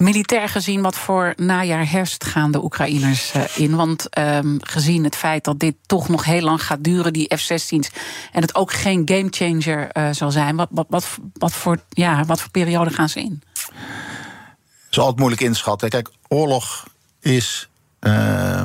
[0.00, 3.76] Militair gezien, wat voor najaar herfst gaan de Oekraïners uh, in?
[3.76, 7.90] Want um, gezien het feit dat dit toch nog heel lang gaat duren, die F-16's,
[8.32, 12.40] en het ook geen gamechanger uh, zal zijn, wat, wat, wat, wat, voor, ja, wat
[12.40, 13.42] voor periode gaan ze in?
[13.54, 15.88] Het is altijd moeilijk inschatten.
[15.88, 16.86] Kijk, oorlog
[17.20, 17.68] is
[18.00, 18.62] uh,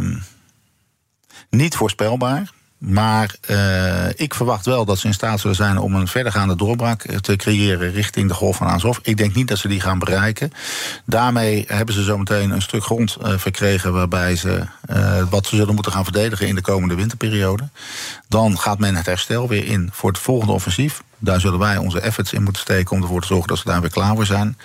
[1.50, 2.52] niet voorspelbaar.
[2.88, 7.02] Maar uh, ik verwacht wel dat ze in staat zullen zijn om een verdergaande doorbraak
[7.21, 8.98] te creëren richting de Golf van Azov.
[9.02, 10.52] Ik denk niet dat ze die gaan bereiken.
[11.06, 14.65] Daarmee hebben ze zometeen een stuk grond uh, verkregen waarbij ze
[15.30, 17.69] wat ze zullen moeten gaan verdedigen in de komende winterperiode.
[18.28, 21.04] Dan gaat men het herstel weer in voor het volgende offensief.
[21.19, 23.82] Daar zullen wij onze efforts in moeten steken om ervoor te zorgen dat ze daar
[23.82, 24.58] weer klaar voor zijn.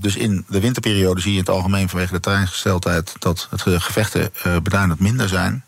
[0.00, 4.30] Dus in de winterperiode zie je in het algemeen vanwege de terreingesteldheid dat het gevechten
[4.46, 5.64] uh, beduidend minder zijn.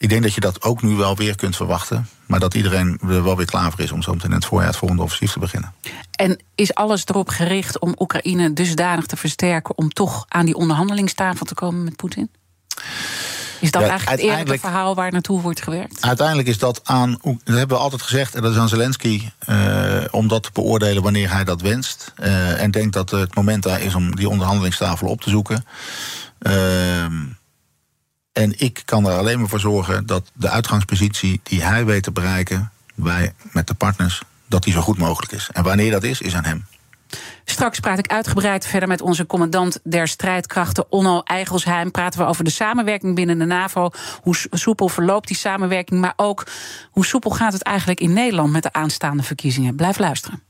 [0.00, 2.08] Ik denk dat je dat ook nu wel weer kunt verwachten.
[2.26, 4.68] Maar dat iedereen er wel weer klaar voor is om zo meteen in het voorjaar
[4.68, 5.72] het volgende offensief te beginnen.
[6.10, 11.46] En is alles erop gericht om Oekraïne dusdanig te versterken om toch aan die onderhandelingstafel
[11.46, 12.30] te komen met Poetin?
[13.60, 16.02] Is dat ja, eigenlijk het eerlijke verhaal waar naartoe wordt gewerkt?
[16.02, 20.04] Uiteindelijk is dat aan, dat hebben we altijd gezegd, en dat is aan Zelensky uh,
[20.10, 22.12] om dat te beoordelen wanneer hij dat wenst.
[22.18, 25.64] Uh, en denkt dat het moment daar is om die onderhandelingstafel op te zoeken.
[26.40, 27.04] Uh,
[28.40, 32.10] en ik kan er alleen maar voor zorgen dat de uitgangspositie die hij weet te
[32.10, 35.50] bereiken, wij met de partners, dat die zo goed mogelijk is.
[35.52, 36.66] En wanneer dat is, is aan hem.
[37.44, 41.90] Straks praat ik uitgebreid verder met onze commandant der strijdkrachten, Onno Eigelsheim.
[41.90, 43.90] Praten we over de samenwerking binnen de NAVO.
[44.22, 46.46] Hoe soepel verloopt die samenwerking, maar ook
[46.90, 49.76] hoe soepel gaat het eigenlijk in Nederland met de aanstaande verkiezingen.
[49.76, 50.49] Blijf luisteren.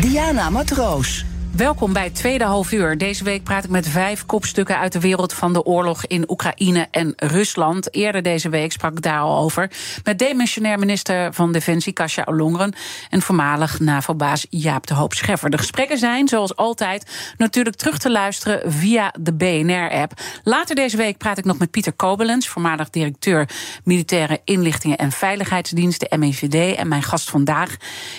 [0.00, 1.24] Diana Matroos.
[1.56, 2.98] Welkom bij tweede half uur.
[2.98, 6.88] Deze week praat ik met vijf kopstukken uit de wereld van de oorlog in Oekraïne
[6.90, 7.94] en Rusland.
[7.94, 9.70] Eerder deze week sprak ik daar al over
[10.04, 12.74] met demissionair minister van Defensie Kasia Ollongren
[13.10, 15.50] en voormalig NAVO-baas Jaap de Hoop Scheffer.
[15.50, 20.12] De gesprekken zijn, zoals altijd, natuurlijk terug te luisteren via de BNR-app.
[20.42, 23.48] Later deze week praat ik nog met Pieter Kobelens, voormalig directeur
[23.84, 26.76] Militaire Inlichtingen en Veiligheidsdienst, de MEVD.
[26.76, 27.76] En mijn gast vandaag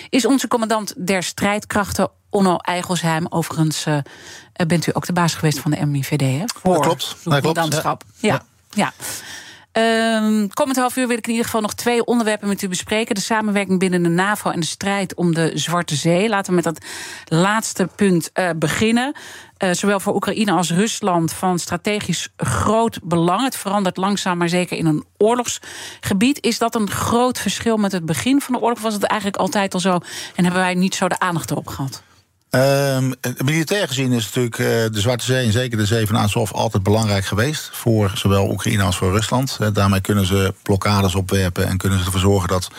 [0.08, 3.98] is onze commandant der strijdkrachten Onno Eigelsheim, overigens uh,
[4.66, 6.44] bent u ook de baas geweest van de MIVD, hè?
[6.46, 7.16] Voor dat klopt.
[7.24, 7.40] Dat
[7.80, 8.04] klopt.
[8.16, 8.42] Ja.
[8.70, 8.92] ja.
[8.92, 8.92] ja.
[9.72, 13.14] Um, komend half uur wil ik in ieder geval nog twee onderwerpen met u bespreken.
[13.14, 16.28] De samenwerking binnen de NAVO en de strijd om de Zwarte Zee.
[16.28, 16.84] Laten we met dat
[17.24, 19.12] laatste punt uh, beginnen.
[19.58, 23.44] Uh, zowel voor Oekraïne als Rusland van strategisch groot belang.
[23.44, 26.42] Het verandert langzaam, maar zeker in een oorlogsgebied.
[26.42, 28.80] Is dat een groot verschil met het begin van de oorlog?
[28.80, 29.98] Was het eigenlijk altijd al zo
[30.34, 32.02] en hebben wij niet zo de aandacht erop gehad?
[32.50, 36.52] Um, militair gezien is natuurlijk uh, de Zwarte Zee en zeker de Zee van Azov
[36.52, 37.70] altijd belangrijk geweest.
[37.72, 39.58] Voor zowel Oekraïne als voor Rusland.
[39.60, 42.70] Uh, daarmee kunnen ze blokkades opwerpen en kunnen ze ervoor zorgen dat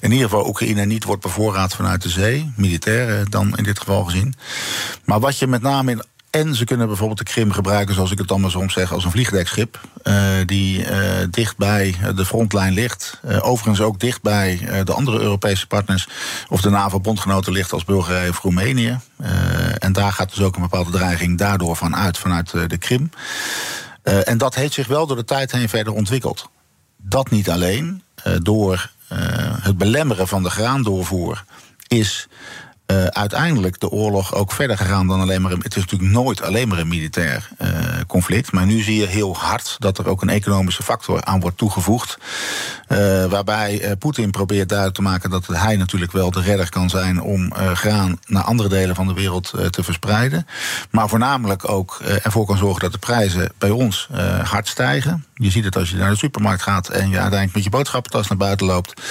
[0.00, 2.52] in ieder geval Oekraïne niet wordt bevoorraad vanuit de zee.
[2.56, 4.34] Militair dan in dit geval gezien.
[5.04, 6.02] Maar wat je met name in
[6.34, 9.10] en ze kunnen bijvoorbeeld de Krim gebruiken, zoals ik het dan soms zeg, als een
[9.10, 9.80] vliegdekschip.
[10.04, 10.88] Uh, die uh,
[11.30, 13.20] dicht bij de frontlijn ligt.
[13.40, 16.08] Overigens ook dicht bij de andere Europese partners.
[16.48, 18.98] Of de NAVO-bondgenoten ligt als Bulgarije of Roemenië.
[19.78, 23.10] en daar gaat dus ook een bepaalde dreiging daardoor van uit, vanuit de Krim.
[24.02, 26.48] en dat heeft zich wel door de tijd heen verder ontwikkeld.
[26.96, 28.02] Dat niet alleen.
[28.42, 28.90] door
[29.60, 31.44] het belemmeren van de graandoorvoer
[31.88, 32.28] is
[32.86, 35.52] uh, uiteindelijk de oorlog ook verder gegaan dan alleen maar.
[35.52, 37.68] Een, het is natuurlijk nooit alleen maar een militair uh,
[38.06, 38.52] conflict.
[38.52, 42.18] Maar nu zie je heel hard dat er ook een economische factor aan wordt toegevoegd.
[42.88, 47.20] Uh, waarbij Poetin probeert duidelijk te maken dat hij natuurlijk wel de redder kan zijn
[47.20, 50.46] om graan naar andere delen van de wereld te verspreiden.
[50.90, 54.08] Maar voornamelijk ook ervoor kan zorgen dat de prijzen bij ons
[54.42, 55.24] hard stijgen.
[55.34, 58.28] Je ziet het als je naar de supermarkt gaat en je uiteindelijk met je boodschappentas
[58.28, 59.02] naar buiten loopt.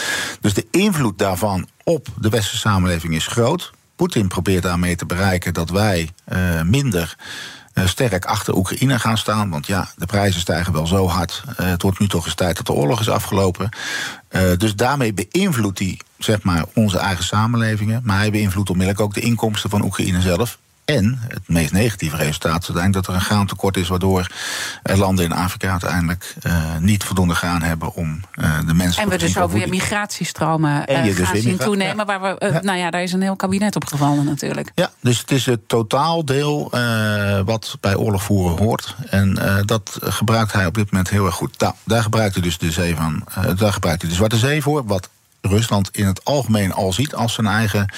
[0.42, 3.72] Dus de invloed daarvan op de westerse samenleving is groot.
[3.96, 7.16] Poetin probeert daarmee te bereiken dat wij uh, minder
[7.74, 9.50] uh, sterk achter Oekraïne gaan staan.
[9.50, 11.44] Want ja, de prijzen stijgen wel zo hard.
[11.48, 13.70] Uh, het wordt nu toch eens tijd dat de oorlog is afgelopen.
[14.58, 18.02] dus daarmee beïnvloedt hij zeg maar, onze eigen samenlevingen.
[18.04, 20.58] Maar hij beïnvloedt onmiddellijk ook de inkomsten van Oekraïne zelf.
[20.86, 24.28] En het meest negatieve resultaat is uiteindelijk dat er een graantekort is, waardoor
[24.84, 29.02] landen in Afrika uiteindelijk uh, niet voldoende graan hebben om uh, de mensen.
[29.04, 31.98] En we dus ook weer migratiestromen uh, gaan dus zien toenemen.
[31.98, 32.06] Ja.
[32.06, 32.62] Waar we, ja.
[32.62, 34.72] Nou ja, daar is een heel kabinet op gevallen natuurlijk.
[34.76, 36.72] Ja, dus het is het totaaldeel
[37.46, 38.96] wat bij oorlog voeren hoort.
[39.10, 41.60] En dat gebruikt hij op dit moment heel erg goed.
[41.60, 43.24] Nou, daar gebruikt hij dus de zee van,
[43.56, 45.10] daar gebruikt hij de Zwarte Zee voor, wat
[45.48, 47.94] Rusland in het algemeen al ziet als zijn eigen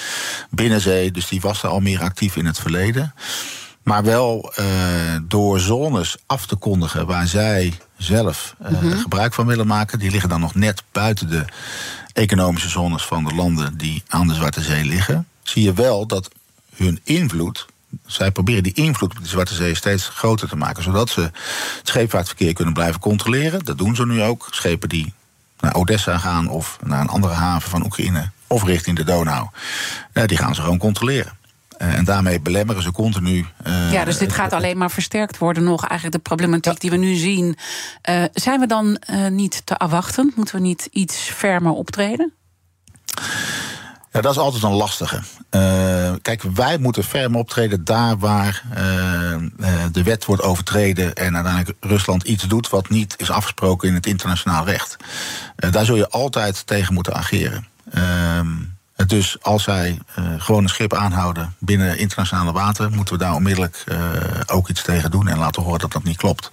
[0.50, 1.10] binnenzee.
[1.10, 3.14] Dus die was er al meer actief in het verleden.
[3.82, 4.66] Maar wel uh,
[5.22, 8.98] door zones af te kondigen waar zij zelf uh, mm -hmm.
[8.98, 9.98] gebruik van willen maken.
[9.98, 11.44] Die liggen dan nog net buiten de
[12.12, 15.26] economische zones van de landen die aan de Zwarte Zee liggen.
[15.42, 16.30] Zie je wel dat
[16.74, 17.66] hun invloed.
[18.06, 20.82] Zij proberen die invloed op de Zwarte Zee steeds groter te maken.
[20.82, 21.32] Zodat ze het
[21.82, 23.64] scheepvaartverkeer kunnen blijven controleren.
[23.64, 24.48] Dat doen ze nu ook.
[24.50, 25.12] Schepen die
[25.60, 29.48] naar Odessa gaan of naar een andere haven van Oekraïne of richting de Donau,
[30.12, 31.32] uh, die gaan ze gewoon controleren.
[31.78, 33.46] Uh, en daarmee belemmeren ze continu.
[33.66, 35.86] Uh, ja, dus dit gaat alleen maar versterkt worden nog.
[35.86, 36.78] Eigenlijk de problematiek ja.
[36.78, 37.56] die we nu zien.
[38.32, 38.98] zijn we dan
[39.30, 40.32] niet te afwachten?
[40.36, 42.32] Moeten we niet iets fermer optreden?
[44.16, 45.20] Ja, dat is altijd een lastige.
[45.50, 51.34] Uh, kijk, wij moeten ferm optreden daar waar uh, uh, de wet wordt overtreden en
[51.34, 54.96] uiteindelijk Rusland iets doet wat niet is afgesproken in het internationaal recht.
[55.56, 57.66] daar zul je altijd tegen moeten ageren.
[57.90, 58.48] Ehm,
[59.06, 59.98] dus als zij
[60.38, 63.84] gewoon een schip aanhouden binnen internationale water, moeten we daar onmiddellijk
[64.46, 66.52] ook iets tegen doen en laten horen dat dat niet klopt.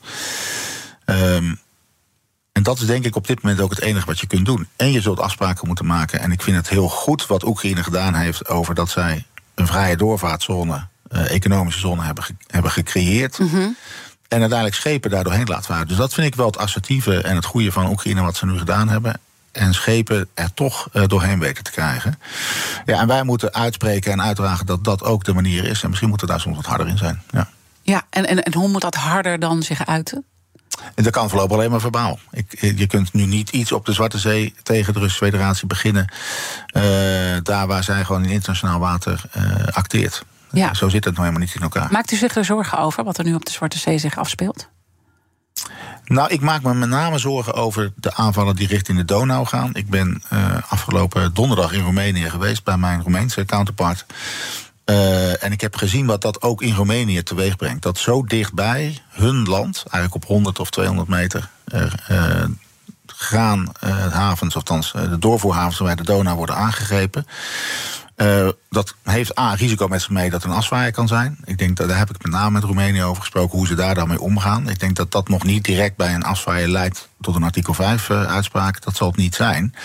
[1.06, 1.60] Um,
[2.63, 4.67] en dat is denk ik op dit moment ook het enige wat je kunt doen.
[4.76, 6.19] En je zult afspraken moeten maken.
[6.19, 9.97] En ik vind het heel goed wat Oekraïne gedaan heeft over dat zij een vrije
[9.97, 13.39] doorvaartzone, uh, economische zone hebben, ge hebben gecreëerd.
[13.39, 13.76] Mm -hmm.
[14.28, 15.88] En uiteindelijk schepen daar doorheen laten varen.
[15.88, 18.58] Dus dat vind ik wel het assertieve en het goede van Oekraïne wat ze nu
[18.58, 19.19] gedaan hebben.
[19.52, 22.19] En schepen er toch uh, doorheen weten te krijgen.
[22.86, 25.84] Ja, en wij moeten uitspreken en uitdragen dat dat ook de manier is.
[25.84, 27.21] En misschien moeten we daar soms wat harder in zijn.
[27.30, 27.49] Ja,
[27.82, 30.26] ja en, en, en hoe moet dat harder dan zich uiten?
[30.95, 32.19] En dat kan voorlopig alleen maar verbaal.
[32.31, 36.13] Ik, je kunt nu niet iets op de Zwarte Zee tegen de Russische Federatie beginnen.
[36.75, 36.83] Uh,
[37.43, 40.25] daar waar zij gewoon in internationaal water uh, acteert.
[40.51, 40.69] Ja.
[40.69, 41.91] Uh, zo zit het nou helemaal niet in elkaar.
[41.91, 44.69] Maakt u zich er zorgen over wat er nu op de Zwarte Zee zich afspeelt?
[46.05, 49.69] Nou, ik maak me met name zorgen over de aanvallen die richting de Donau gaan.
[49.73, 50.23] Ik ben
[50.69, 54.05] afgelopen donderdag in Roemenië geweest bij mijn Roemeense counterpart.
[54.85, 57.83] Uh, en ik heb gezien wat dat ook in Roemenië teweeg brengt.
[57.83, 62.43] Dat zo dichtbij hun land, eigenlijk op 100 of 200 meter, uh,
[63.05, 63.71] graan
[64.11, 67.25] havens, althans de doorvoerhavens bij de Donau worden aangegrepen.
[68.69, 71.37] Dat heeft A, risico met zich mee dat er een aswaaier kan zijn.
[71.45, 73.95] Ik denk dat daar heb ik met name met Roemenië over gesproken, hoe ze daar
[73.95, 74.69] dan mee omgaan.
[74.69, 78.09] Ik denk dat dat nog niet direct bij een aswaaier leidt tot een artikel 5
[78.09, 78.81] uh, uitspraak.
[78.81, 79.75] Dat zal het niet zijn.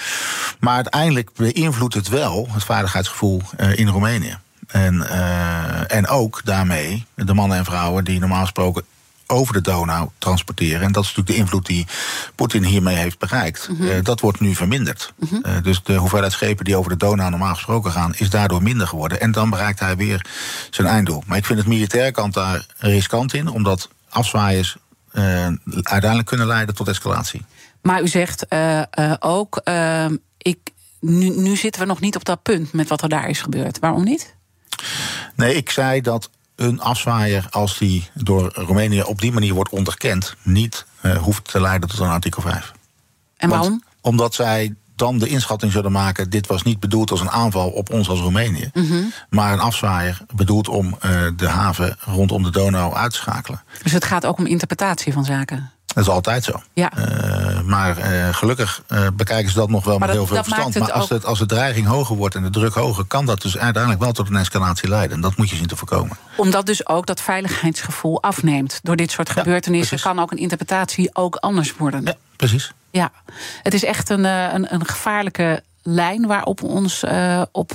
[0.60, 3.42] Maar uiteindelijk beïnvloedt het wel het veiligheidsgevoel
[3.74, 4.38] in Roemenië.
[4.68, 8.84] En, uh, en ook daarmee de mannen en vrouwen die normaal gesproken
[9.26, 10.80] over de Donau transporteren.
[10.80, 11.86] En dat is natuurlijk de invloed die
[12.34, 13.68] Poetin hiermee heeft bereikt.
[13.68, 14.02] Mm -hmm.
[14.02, 15.12] dat wordt nu verminderd.
[15.16, 15.42] Mm -hmm.
[15.46, 18.86] uh, dus de hoeveelheid schepen die over de Donau normaal gesproken gaan, is daardoor minder
[18.86, 19.20] geworden.
[19.20, 20.26] En dan bereikt hij weer
[20.70, 21.22] zijn einddoel.
[21.26, 24.76] Maar ik vind het militaire kant daar riskant in, omdat afzwaaiers
[25.12, 25.46] uh,
[25.82, 27.44] uiteindelijk kunnen leiden tot escalatie.
[27.82, 28.46] Maar u zegt
[29.18, 29.60] ook,
[30.38, 30.58] ik,
[31.00, 33.78] nu, nu zitten we nog niet op dat punt met wat er daar is gebeurd.
[33.78, 34.36] Waarom niet?
[35.34, 40.34] Nee, ik zei dat een afzwaaier, als die door Roemenië op die manier wordt onderkend,
[40.42, 42.72] niet uh, hoeft te leiden tot een artikel 5.
[43.36, 43.68] En waarom?
[43.68, 47.70] Want, omdat zij dan de inschatting zullen maken: dit was niet bedoeld als een aanval
[47.70, 49.12] op ons als Roemenië, mm -hmm.
[49.30, 53.62] maar een afzwaaier bedoeld om uh, de haven rondom de Donau uit te schakelen.
[53.82, 55.70] Dus het gaat ook om interpretatie van zaken?
[55.94, 56.62] Dat is altijd zo.
[56.72, 56.92] Ja.
[56.98, 60.44] Uh, maar uh, gelukkig uh, bekijken ze dat nog wel maar met dat, heel veel
[60.44, 60.78] verstand.
[60.78, 63.58] Maar als, het, als de dreiging hoger wordt en de druk hoger, kan dat dus
[63.58, 65.16] uiteindelijk wel tot een escalatie leiden.
[65.16, 66.16] En dat moet je zien te voorkomen.
[66.36, 71.36] Omdat dus ook dat veiligheidsgevoel afneemt door dit soort gebeurtenissen, kan ook een interpretatie ook
[71.36, 72.04] anders worden.
[72.04, 72.72] Ja, precies.
[72.90, 73.12] Ja,
[73.62, 77.04] het is echt een, een, een gevaarlijke lijn waarop we ons
[77.52, 77.72] op,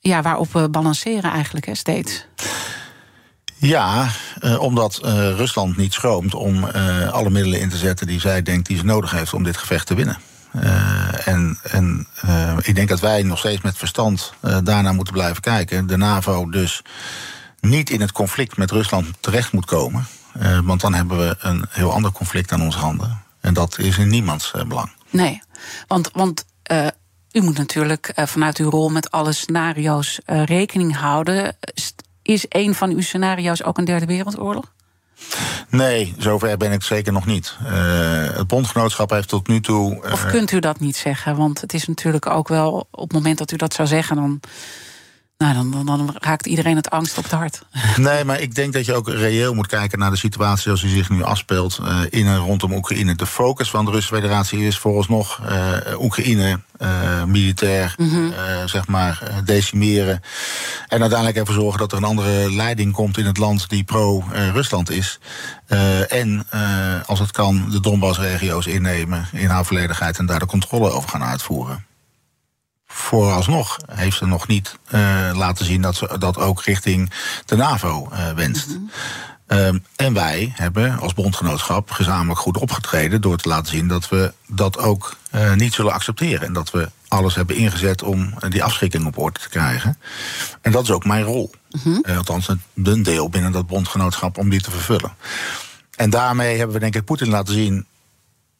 [0.00, 2.26] ja, waarop we balanceren eigenlijk hè, steeds.
[3.62, 4.08] Ja,
[4.40, 8.42] uh, omdat uh, Rusland niet schroomt om uh, alle middelen in te zetten die zij
[8.42, 10.18] denkt die ze nodig heeft om dit gevecht te winnen.
[11.24, 12.06] en en
[12.62, 15.86] ik denk dat wij nog steeds met verstand daarnaar moeten blijven kijken.
[15.86, 16.82] De NAVO dus
[17.60, 20.06] niet in het conflict met Rusland terecht moet komen.
[20.64, 23.22] want dan hebben we een heel ander conflict aan onze handen.
[23.40, 24.90] En dat is in niemands belang.
[25.10, 25.42] Nee,
[25.86, 26.44] want, want
[27.32, 31.56] u moet natuurlijk vanuit uw rol met alle scenario's rekening houden.
[32.22, 34.72] Is een van uw scenario's ook een derde wereldoorlog?
[35.68, 37.56] Nee, zover ben ik zeker nog niet.
[37.62, 37.70] Uh,
[38.36, 40.04] het bondgenootschap heeft tot nu toe.
[40.04, 40.12] Uh...
[40.12, 41.36] Of kunt u dat niet zeggen?
[41.36, 44.40] Want het is natuurlijk ook wel op het moment dat u dat zou zeggen, dan.
[45.42, 47.62] Nou, dan, dan, dan, raakt iedereen het angst op het hart.
[47.96, 50.90] Nee, maar ik denk dat je ook reëel moet kijken naar de situatie zoals die
[50.90, 53.14] zich nu afspeelt uh, in en rondom Oekraïne.
[53.14, 58.32] De focus van de Russische Federatie is vooralsnog uh, Oekraïne uh, militair, mm -hmm.
[58.66, 60.22] zeg maar, decimeren.
[60.88, 64.90] En uiteindelijk ervoor zorgen dat er een andere leiding komt in het land die pro-Rusland
[64.90, 65.18] is.
[66.08, 66.46] en
[67.06, 71.24] als het kan, de Donbass-regio's innemen in haar volledigheid en daar de controle over gaan
[71.24, 71.90] uitvoeren
[72.92, 77.12] vooralsnog heeft ze nog niet uh, laten zien dat ze dat ook richting
[77.44, 78.68] de NAVO uh, wenst.
[78.68, 78.90] Mm
[79.46, 79.58] -hmm.
[79.58, 84.32] um, en wij hebben als bondgenootschap gezamenlijk goed opgetreden door te laten zien dat we
[84.46, 86.46] dat ook uh, niet zullen accepteren.
[86.46, 89.98] En dat we alles hebben ingezet om die afschrikking op orde te krijgen.
[90.60, 91.50] En dat is ook mijn rol.
[91.70, 92.16] Mm -hmm.
[92.16, 92.48] althans,
[92.84, 95.12] een deel binnen dat bondgenootschap om die te vervullen.
[95.96, 97.86] En daarmee hebben we denk ik Poetin laten zien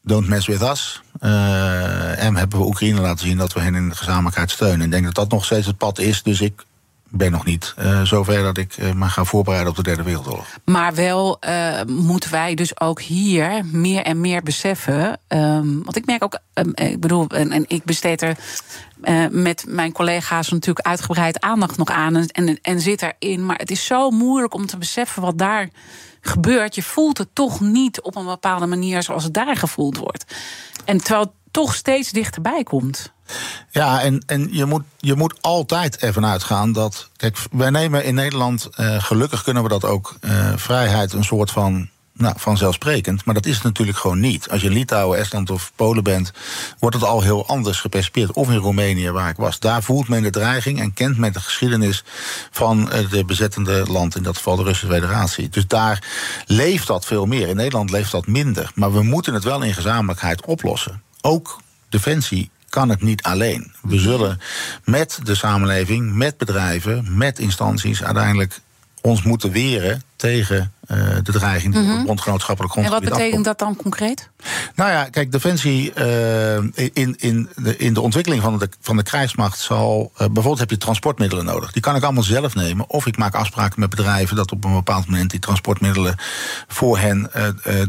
[0.05, 1.01] Don't mess with us.
[1.21, 4.85] Uh, en hebben we Oekraïne laten zien dat we hen in de gezamenlijkheid steunen.
[4.85, 6.23] Ik denk dat dat nog steeds het pad is.
[6.23, 6.63] Dus ik
[7.09, 10.45] ben nog niet uh, zover dat ik uh, me ga voorbereiden op de Derde Wereldoorlog.
[10.65, 11.39] Maar wel
[11.87, 15.19] moeten wij dus ook hier meer en meer beseffen.
[15.27, 18.37] Um, want ik merk ook, um, ik bedoel, en, en ik besteed er
[19.31, 22.15] met mijn collega's natuurlijk uitgebreid aandacht nog aan.
[22.15, 23.45] En, en zit erin.
[23.45, 25.69] Maar het is zo moeilijk om te beseffen wat daar
[26.23, 26.75] gebeurt.
[26.75, 30.35] Je voelt het toch niet op een bepaalde manier zoals het daar gevoeld wordt.
[30.85, 33.11] En terwijl het toch steeds dichterbij komt.
[33.71, 37.09] Ja, en, en je, moet, je moet altijd ervan uitgaan dat.
[37.15, 41.51] Kijk, wij nemen in Nederland, uh, gelukkig kunnen we dat ook, uh, vrijheid een soort
[41.51, 43.25] van nou, vanzelfsprekend.
[43.25, 44.49] Maar dat is het natuurlijk gewoon niet.
[44.49, 46.31] Als je Litouwen, Estland of Polen bent,
[46.79, 48.31] wordt het al heel anders gepercipieerd.
[48.31, 49.59] Of in Roemenië, waar ik was.
[49.59, 52.03] Daar voelt men de dreiging en kent men de geschiedenis
[52.51, 55.49] van de bezettende land, in dat geval de Russische Federatie.
[55.49, 56.03] Dus daar
[56.45, 57.47] leeft dat veel meer.
[57.47, 58.71] In Nederland leeft dat minder.
[58.75, 61.01] Maar we moeten het wel in gezamenlijkheid oplossen.
[61.21, 63.71] Ook defensie kan het niet alleen.
[63.81, 64.39] We zullen
[64.83, 68.59] met de samenleving, met bedrijven, met instanties uiteindelijk
[69.03, 71.91] ons moeten weren tegen uh, de dreiging die mm -hmm.
[71.91, 74.29] op het bondgenootschappelijk grondgebied En wat betekent dat dan concreet?
[74.75, 76.55] Nou ja, kijk, Defensie uh,
[76.93, 80.11] in, in, de, in de ontwikkeling van de, van de krijgsmacht zal...
[80.13, 81.71] Uh, bijvoorbeeld heb je transportmiddelen nodig.
[81.71, 82.89] Die kan ik allemaal zelf nemen.
[82.89, 85.31] Of ik maak afspraken met bedrijven dat op een bepaald moment...
[85.31, 86.15] die transportmiddelen
[86.67, 87.31] voor hen,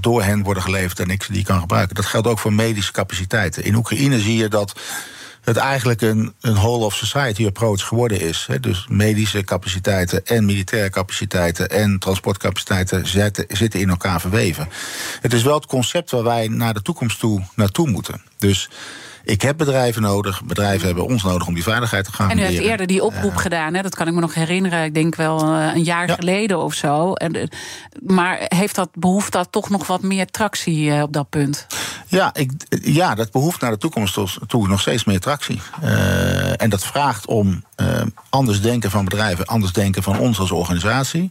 [0.00, 1.94] door hen worden geleverd en ik ze die kan gebruiken.
[1.94, 3.64] Dat geldt ook voor medische capaciteiten.
[3.64, 4.72] In Oekraïne zie je dat
[5.44, 8.44] het eigenlijk een, een whole of society approach geworden is.
[8.48, 8.60] Hè.
[8.60, 14.68] Dus medische capaciteiten en militaire capaciteiten en transportcapaciteiten zitten, zitten in elkaar verweven.
[15.20, 18.22] Het is wel het concept waar wij naar de toekomst toe naartoe moeten.
[18.38, 18.68] Dus
[19.24, 22.42] ik heb bedrijven nodig, bedrijven hebben ons nodig om die veiligheid te gaan En u
[22.42, 23.82] heeft eerder die oproep uh, gedaan, hè?
[23.82, 26.14] dat kan ik me nog herinneren, ik denk wel een jaar ja.
[26.14, 27.12] geleden of zo.
[27.12, 27.50] En,
[28.02, 31.66] maar heeft dat, behoeft dat toch nog wat meer tractie op dat punt?
[32.06, 32.50] Ja, ik,
[32.82, 35.60] ja, dat behoeft naar de toekomst toe nog steeds meer tractie.
[35.82, 40.50] Uh, en dat vraagt om uh, anders denken van bedrijven, anders denken van ons als
[40.50, 41.30] organisatie.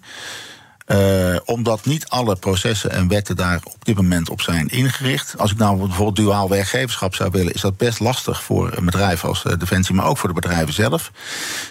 [0.87, 5.37] Uh, omdat niet alle processen en wetten daar op dit moment op zijn ingericht.
[5.37, 9.25] Als ik nou bijvoorbeeld duaal werkgeverschap zou willen, is dat best lastig voor een bedrijf
[9.25, 11.11] als uh, Defensie, maar ook voor de bedrijven zelf.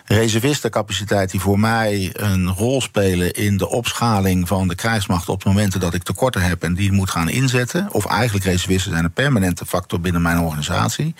[0.04, 5.80] Reservistencapaciteit die voor mij een rol spelen in de opschaling van de krijgsmacht op momenten
[5.80, 7.92] dat ik tekorten heb en die moet gaan inzetten.
[7.92, 11.14] Of eigenlijk reservisten zijn een permanente factor binnen mijn organisatie.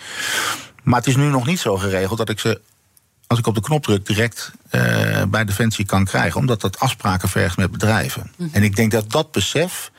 [0.83, 2.61] Maar het is nu nog niet zo geregeld dat ik ze
[3.27, 6.39] als ik op de knop druk, direct uh, bij Defensie kan krijgen.
[6.39, 8.21] Omdat dat afspraken vergt met bedrijven.
[8.21, 8.49] Mm -hmm.
[8.53, 9.91] En ik denk dat dat besef,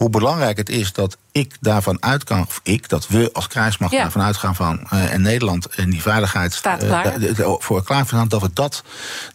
[0.00, 3.92] hoe belangrijk het is dat ik daarvan uit kan, of ik, dat we als krijgsmacht
[3.92, 4.02] ja.
[4.02, 7.20] daarvan uitgaan van, uh, en Nederland in die veiligheid Staat klaar.
[7.20, 8.82] Uh, voor klaar staan, dat we dat,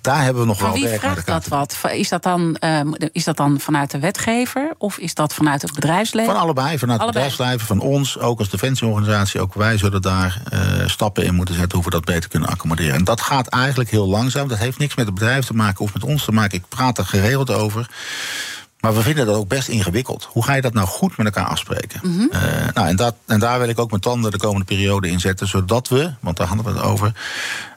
[0.01, 1.77] daar hebben we nog maar wel wie werk vraagt dat wat?
[1.91, 2.79] Is dat, dan, uh,
[3.11, 6.33] is dat dan vanuit de wetgever of is dat vanuit het bedrijfsleven?
[6.33, 7.25] Van allebei, vanuit allebei.
[7.25, 10.41] het bedrijfsleven, van ons, ook als defensieorganisatie, ook wij zullen daar
[10.85, 12.95] stappen in moeten zetten hoe we dat beter kunnen accommoderen.
[12.95, 14.47] En dat gaat eigenlijk heel langzaam.
[14.47, 16.57] Dat heeft niks met het bedrijf te maken of met ons te maken.
[16.57, 17.89] Ik praat er geregeld over.
[18.85, 20.27] Maar we vinden dat ook best ingewikkeld.
[20.31, 21.99] Hoe ga je dat nou goed met elkaar afspreken?
[22.03, 22.29] Mm -hmm.
[22.33, 22.41] uh,
[22.73, 25.47] nou, en, dat, en daar wil ik ook mijn tanden de komende periode in zetten,
[25.47, 27.11] zodat we, want daar hadden we het over,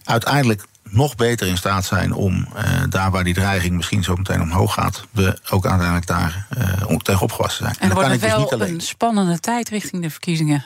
[0.05, 4.41] uiteindelijk nog beter in staat zijn om uh, daar waar die dreiging misschien zo meteen
[4.41, 7.77] omhoog gaat, we ook uiteindelijk daar uh, tegen opgewassen zijn.
[7.77, 8.75] En, en dan kan ik dus niet alleen.
[8.75, 10.65] een spannende tijd richting de verkiezingen.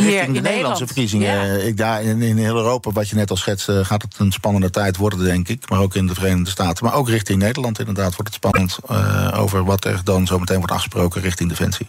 [0.00, 1.46] Richting de Nederlandse verkiezingen.
[1.46, 1.54] Ja.
[1.54, 4.70] Ik, daar in, in heel Europa, wat je net al schetste, gaat het een spannende
[4.70, 5.70] tijd worden, denk ik.
[5.70, 6.84] Maar ook in de Verenigde Staten.
[6.84, 10.56] Maar ook richting Nederland, inderdaad, wordt het spannend uh, over wat er dan zo meteen
[10.56, 11.88] wordt afgesproken richting Defensie.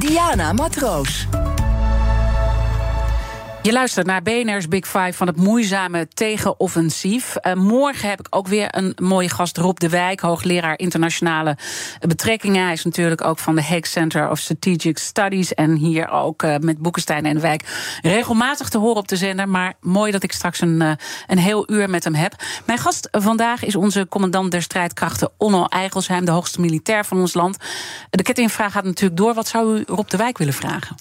[0.00, 1.49] Diana Matroos.
[3.62, 7.36] Je luistert naar BNR's Big Five van het moeizame tegenoffensief.
[7.42, 11.56] Uh, morgen heb ik ook weer een mooie gast, Rob de Wijk, hoogleraar internationale
[12.00, 12.64] betrekkingen.
[12.64, 16.56] Hij is natuurlijk ook van de Hague Center of Strategic Studies en hier ook uh,
[16.56, 19.48] met Boekenstein en de Wijk regelmatig te horen op de zender.
[19.48, 20.92] Maar mooi dat ik straks een, uh,
[21.26, 22.34] een heel uur met hem heb.
[22.64, 27.34] Mijn gast vandaag is onze commandant der strijdkrachten, Onno Eigelsheim, de hoogste militair van ons
[27.34, 27.56] land.
[28.10, 29.34] De kettingvraag gaat natuurlijk door.
[29.34, 30.96] Wat zou u Rob de Wijk willen vragen?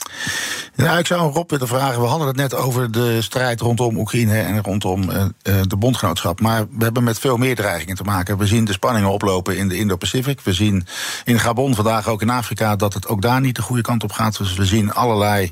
[0.75, 2.01] Ja, ik zou Rob willen vragen.
[2.01, 5.25] We hadden het net over de strijd rondom Oekraïne en rondom uh,
[5.67, 6.41] de bondgenootschap.
[6.41, 8.37] Maar we hebben met veel meer dreigingen te maken.
[8.37, 10.41] We zien de spanningen oplopen in de Indo-Pacific.
[10.41, 10.87] We zien
[11.25, 14.11] in Gabon vandaag ook in Afrika dat het ook daar niet de goede kant op
[14.11, 14.37] gaat.
[14.37, 15.51] Dus we zien allerlei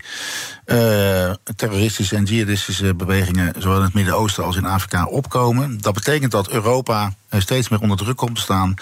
[0.65, 5.81] uh, terroristische en jihadistische bewegingen, zowel in het Midden-Oosten als in Afrika, opkomen.
[5.81, 8.73] Dat betekent dat Europa steeds meer onder druk komt te staan.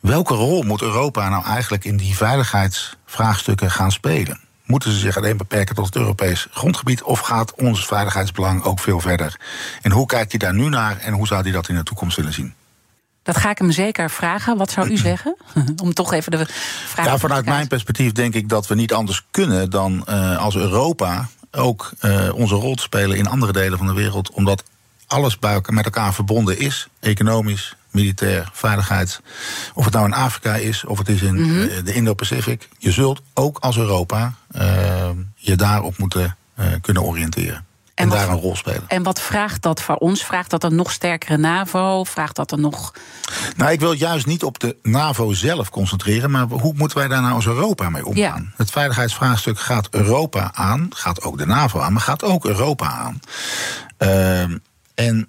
[0.00, 4.40] Welke rol moet Europa nou eigenlijk in die veiligheidsvraagstukken gaan spelen?
[4.70, 7.02] Moeten ze zich alleen beperken tot het Europees grondgebied?
[7.02, 9.36] Of gaat ons veiligheidsbelang ook veel verder?
[9.82, 12.16] En hoe kijkt hij daar nu naar en hoe zou hij dat in de toekomst
[12.16, 12.54] willen zien?
[13.22, 14.56] Dat ga ik hem zeker vragen.
[14.56, 15.36] Wat zou u zeggen?
[15.82, 16.46] Om toch even de
[16.86, 20.56] vraag Ja, vanuit mijn perspectief denk ik dat we niet anders kunnen dan uh, als
[20.56, 24.30] Europa ook uh, onze rol te spelen in andere delen van de wereld.
[24.30, 24.62] Omdat
[25.06, 29.20] alles bij elkaar, met elkaar verbonden is, economisch, militair, veiligheid.
[29.74, 31.84] Of het nou in Afrika is, of het is in mm -hmm.
[31.84, 32.68] de Indo-Pacific.
[32.78, 37.68] Je zult ook als Europa uh, je daarop moeten uh, kunnen oriënteren.
[37.94, 38.84] En, en wat, daar een rol spelen.
[38.88, 40.24] En wat vraagt dat voor ons?
[40.24, 42.04] Vraagt dat een nog sterkere NAVO?
[42.04, 42.94] Vraagt dat een nog.
[43.56, 47.20] Nou, ik wil juist niet op de NAVO zelf concentreren, maar hoe moeten wij daar
[47.20, 48.42] nou als Europa mee omgaan?
[48.42, 48.52] Ja.
[48.56, 53.20] Het veiligheidsvraagstuk gaat Europa aan, gaat ook de NAVO aan, maar gaat ook Europa aan.
[53.98, 54.40] Uh,
[54.94, 55.28] en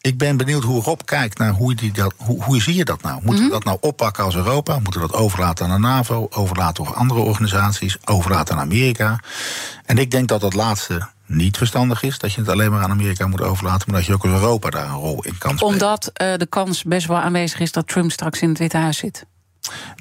[0.00, 3.02] ik ben benieuwd hoe Rob kijkt naar hoe, die dat, hoe, hoe zie je dat
[3.02, 3.14] nou?
[3.14, 3.46] Moeten mm -hmm.
[3.46, 4.78] we dat nou oppakken als Europa?
[4.78, 6.28] Moeten we dat overlaten aan de NAVO?
[6.30, 7.96] Overlaten aan andere organisaties?
[8.04, 9.20] Overlaten aan Amerika?
[9.84, 12.18] En ik denk dat dat laatste niet verstandig is.
[12.18, 13.90] Dat je het alleen maar aan Amerika moet overlaten.
[13.90, 15.72] Maar dat je ook als Europa daar een rol in kan spelen.
[15.72, 18.98] Omdat uh, de kans best wel aanwezig is dat Trump straks in het Witte Huis
[18.98, 19.26] zit.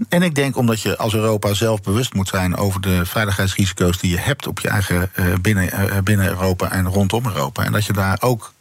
[0.10, 4.12] En ik denk omdat je als Europa zelf bewust moet zijn over de veiligheidsrisico's die
[4.12, 7.64] je hebt op je eigen uh, binnen, uh, binnen Europa en rondom Europa.
[7.64, 8.54] En dat je daar ook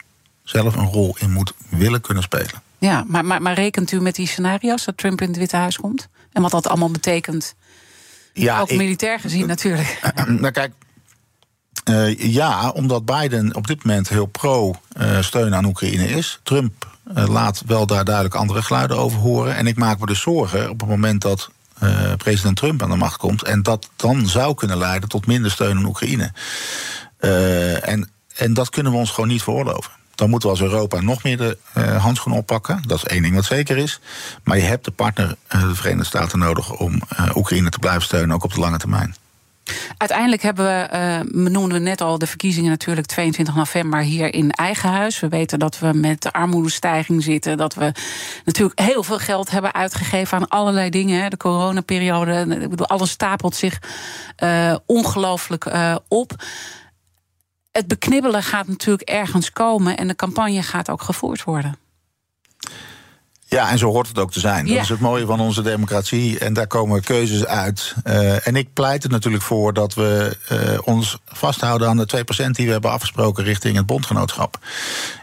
[0.49, 2.63] zelf een rol in moet willen kunnen spelen.
[2.79, 5.77] Ja, maar, maar, maar rekent u met die scenario's dat Trump in het Witte Huis
[5.77, 6.09] komt?
[6.33, 7.55] En wat dat allemaal betekent?
[8.33, 10.01] Ja, Ook ik, militair gezien natuurlijk.
[10.19, 10.73] Uh, nou kijk,
[11.91, 16.41] uh, ja, omdat Biden op dit moment heel pro-steun uh, aan Oekraïne is.
[16.43, 19.57] Trump laat wel daar duidelijk andere geluiden over horen.
[19.57, 22.97] En ik maak me dus zorgen op het moment dat eh, president Trump aan de
[22.97, 23.43] macht komt.
[23.43, 26.33] En dat dan zou kunnen leiden tot minder steun aan Oekraïne.
[27.83, 29.91] En, en dat kunnen we ons gewoon niet veroorloven.
[30.19, 32.83] Dan moeten we als Europa nog meer de uh, handschoen oppakken.
[32.87, 34.01] Dat is één ding wat zeker is.
[34.45, 37.03] Maar je hebt de partner, de Verenigde Staten, nodig om
[37.35, 39.15] Oekraïne te blijven steunen, ook op de lange termijn.
[39.97, 44.51] Uiteindelijk hebben we, uh, noemden we net al de verkiezingen natuurlijk 22 november hier in
[44.51, 45.21] eigen huis.
[45.21, 47.57] We weten dat we met de armoedestijging zitten.
[47.57, 47.93] Dat we
[48.45, 51.31] natuurlijk heel veel geld hebben uitgegeven aan allerlei dingen.
[51.31, 53.79] De coronaperiode, alles stapelt zich
[54.43, 55.71] uh, ongelooflijk
[56.09, 56.33] op.
[57.79, 61.77] Het beknibbelen gaat natuurlijk ergens komen en de campagne gaat ook gevoerd worden.
[63.45, 64.67] Ja, en zo hoort het ook te zijn.
[64.67, 66.39] Dat is het mooie van onze democratie.
[66.39, 67.95] En daar komen keuzes uit.
[68.05, 72.51] Uh, en ik pleit er natuurlijk voor dat we uh, ons vasthouden aan de 2%
[72.51, 74.59] die we hebben afgesproken richting het bondgenootschap.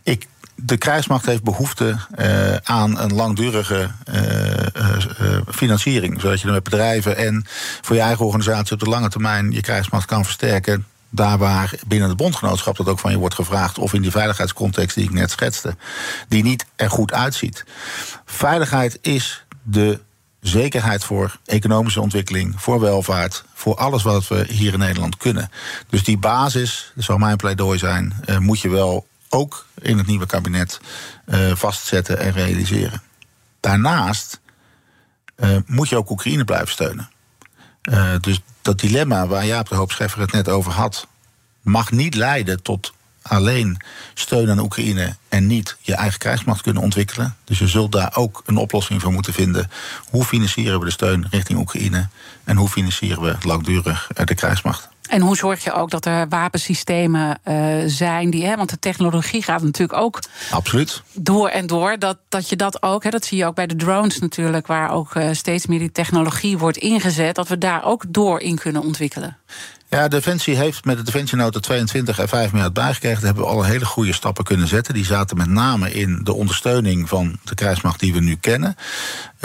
[0.03, 6.22] Ik de krijgsmacht heeft behoefte uh, aan een langdurige uh, financiering.
[6.22, 7.45] Zodat je met bedrijven en
[7.82, 10.86] voor je eigen organisatie op de lange termijn je krijgsmacht kan versterken
[11.16, 14.95] daar waar binnen het bondgenootschap dat ook van je wordt gevraagd, of in die veiligheidscontext
[14.95, 15.76] die ik net schetste,
[16.28, 17.66] die niet er goed uitziet.
[18.26, 19.99] Veiligheid is de
[20.39, 25.49] zekerheid voor economische ontwikkeling, voor welvaart, voor alles wat we hier in Nederland kunnen.
[25.89, 30.07] Dus die basis, dat zou mijn pleidooi zijn, uh, moet je wel ook in het
[30.07, 30.80] nieuwe kabinet
[31.26, 33.01] uh, vastzetten en realiseren.
[33.59, 34.39] Daarnaast
[35.38, 37.09] uh, moet je ook Oekraïne blijven steunen.
[38.22, 41.07] dus dat dilemma waar Jaap de Hoop Scheffer het net over had,
[41.61, 43.82] mag niet leiden tot alleen
[44.13, 47.36] steun aan Oekraïne en niet je eigen krijgsmacht kunnen ontwikkelen.
[47.43, 49.72] Dus je zult daar ook een oplossing voor moeten vinden.
[50.09, 52.07] Hoe financieren we de steun richting Oekraïne
[52.43, 54.89] en hoe financieren we langdurig de krijgsmacht?
[55.08, 59.43] En hoe zorg je ook dat er wapensystemen uh, zijn die, hè, want de technologie
[59.43, 60.20] gaat natuurlijk ook
[60.51, 61.01] Absoluut.
[61.14, 61.99] door en door.
[61.99, 64.91] Dat, dat je dat ook, hè, dat zie je ook bij de drones natuurlijk, waar
[64.91, 68.82] ook uh, steeds meer die technologie wordt ingezet, dat we daar ook door in kunnen
[68.82, 69.38] ontwikkelen.
[69.89, 73.18] Ja, Defensie heeft met de Defensienota 22 er 5 miljard bijgekregen.
[73.18, 74.93] Daar hebben we al hele goede stappen kunnen zetten.
[74.93, 78.76] Die zaten met name in de ondersteuning van de krijgsmacht die we nu kennen.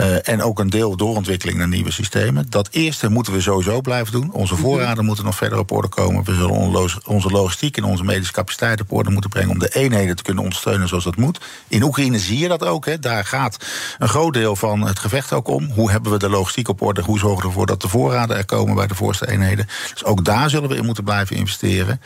[0.01, 2.45] Uh, en ook een deel doorontwikkeling naar nieuwe systemen.
[2.49, 4.33] Dat eerste moeten we sowieso blijven doen.
[4.33, 6.23] Onze voorraden moeten nog verder op orde komen.
[6.23, 10.15] We zullen onze logistiek en onze medische capaciteit op orde moeten brengen om de eenheden
[10.15, 11.39] te kunnen ondersteunen zoals dat moet.
[11.67, 12.85] In Oekraïne zie je dat ook.
[12.85, 12.99] Hè.
[12.99, 13.65] Daar gaat
[13.99, 15.69] een groot deel van het gevecht ook om.
[15.71, 17.01] Hoe hebben we de logistiek op orde?
[17.01, 19.67] Hoe zorgen we ervoor dat de voorraden er komen bij de voorste eenheden?
[19.91, 22.01] Dus ook daar zullen we in moeten blijven investeren.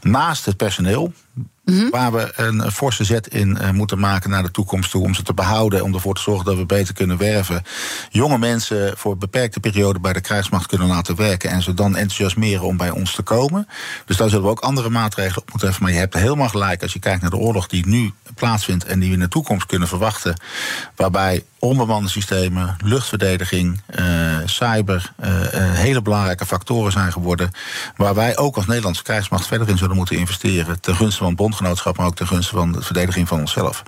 [0.00, 1.12] Naast het personeel,
[1.70, 1.90] Mm-hmm.
[1.90, 5.04] Waar we een forse zet in uh, moeten maken naar de toekomst toe.
[5.04, 5.84] Om ze te behouden.
[5.84, 7.62] Om ervoor te zorgen dat we beter kunnen werven.
[8.10, 11.50] Jonge mensen voor een beperkte periode bij de krijgsmacht kunnen laten werken.
[11.50, 13.68] En ze dan enthousiasmeren om bij ons te komen.
[14.06, 15.86] Dus daar zullen we ook andere maatregelen op moeten hebben.
[15.86, 18.84] Maar je hebt helemaal gelijk als je kijkt naar de oorlog die nu plaatsvindt.
[18.84, 20.40] En die we in de toekomst kunnen verwachten.
[20.96, 25.28] Waarbij onbemande systemen, luchtverdediging, uh, cyber uh,
[25.72, 27.50] hele belangrijke factoren zijn geworden.
[27.96, 30.80] Waar wij ook als Nederlandse krijgsmacht verder in zullen moeten investeren.
[30.80, 33.82] Ten gunste van bondgenootschap, maar ook ten gunste van de verdediging van onszelf.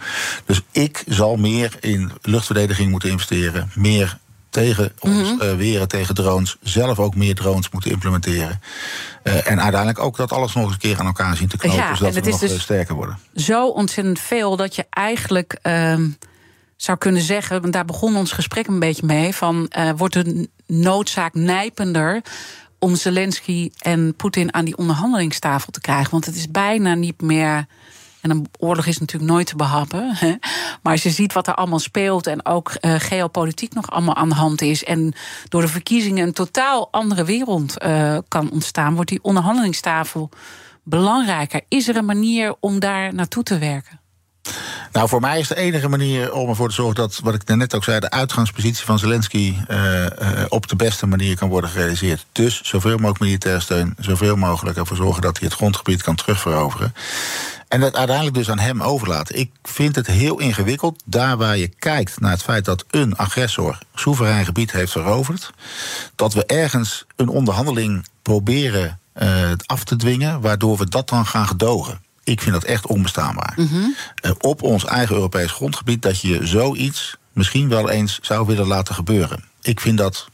[0.44, 3.70] Dus ik zal meer in luchtverdediging moeten investeren.
[3.74, 4.18] Meer
[4.50, 6.56] tegen ons uh, weren, tegen drones.
[6.62, 8.60] Zelf ook meer drones moeten implementeren.
[9.24, 11.78] Uh, en uiteindelijk ook dat alles nog eens een keer aan elkaar zien te knopen.
[11.78, 13.18] Ja, zodat we nog dus sterker worden.
[13.34, 15.58] Zo ontzettend veel dat je eigenlijk.
[15.62, 15.94] Uh
[16.76, 21.34] zou kunnen zeggen, want daar begon ons gesprek een beetje mee, van wordt de noodzaak
[21.34, 22.22] nijpender
[22.78, 26.10] om Zelensky en Poetin aan die onderhandelingstafel te krijgen?
[26.10, 27.66] Want het is bijna niet meer.
[28.20, 30.14] En een oorlog is natuurlijk nooit te behappen.
[30.14, 30.34] Hè?
[30.82, 34.28] Maar als je ziet wat er allemaal speelt en ook uh, geopolitiek nog allemaal aan
[34.28, 34.84] de hand is.
[34.84, 35.14] En
[35.48, 40.30] door de verkiezingen een totaal andere wereld uh, kan ontstaan, wordt die onderhandelingstafel
[40.84, 41.60] belangrijker.
[41.68, 44.00] Is er een manier om daar naartoe te werken?
[44.92, 47.74] Nou, voor mij is de enige manier om ervoor te zorgen dat, wat ik net
[47.74, 50.06] ook zei, de uitgangspositie van Zelensky uh,
[50.48, 52.26] op de beste manier kan worden gerealiseerd.
[52.32, 56.94] Dus zoveel mogelijk militaire steun, zoveel mogelijk ervoor zorgen dat hij het grondgebied kan terugveroveren.
[57.70, 59.38] En dat uiteindelijk dus aan hem overlaten.
[59.38, 63.78] Ik vind het heel ingewikkeld, daar waar je kijkt naar het feit dat een agressor
[63.94, 65.50] soeverein gebied heeft veroverd,
[66.14, 71.46] dat we ergens een onderhandeling proberen uh, af te dwingen, waardoor we dat dan gaan
[71.46, 72.00] gedogen.
[72.24, 73.52] Ik vind dat echt onbestaanbaar.
[73.56, 73.96] Mm -hmm.
[74.22, 78.94] uh, op ons eigen Europees grondgebied dat je zoiets misschien wel eens zou willen laten
[78.94, 79.44] gebeuren.
[79.62, 80.28] Ik vind dat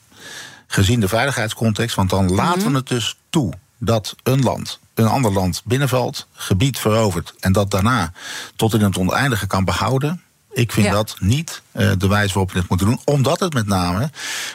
[0.66, 2.72] gezien de veiligheidscontext, want dan laten mm -hmm.
[2.72, 7.70] we het dus toe dat een land een ander land binnenvalt, gebied verovert en dat
[7.70, 8.12] daarna
[8.56, 10.20] tot in het oneindige kan behouden.
[10.52, 10.92] Ik vind ja.
[10.92, 14.10] dat niet uh, de wijze waarop we dit moeten doen, omdat het met name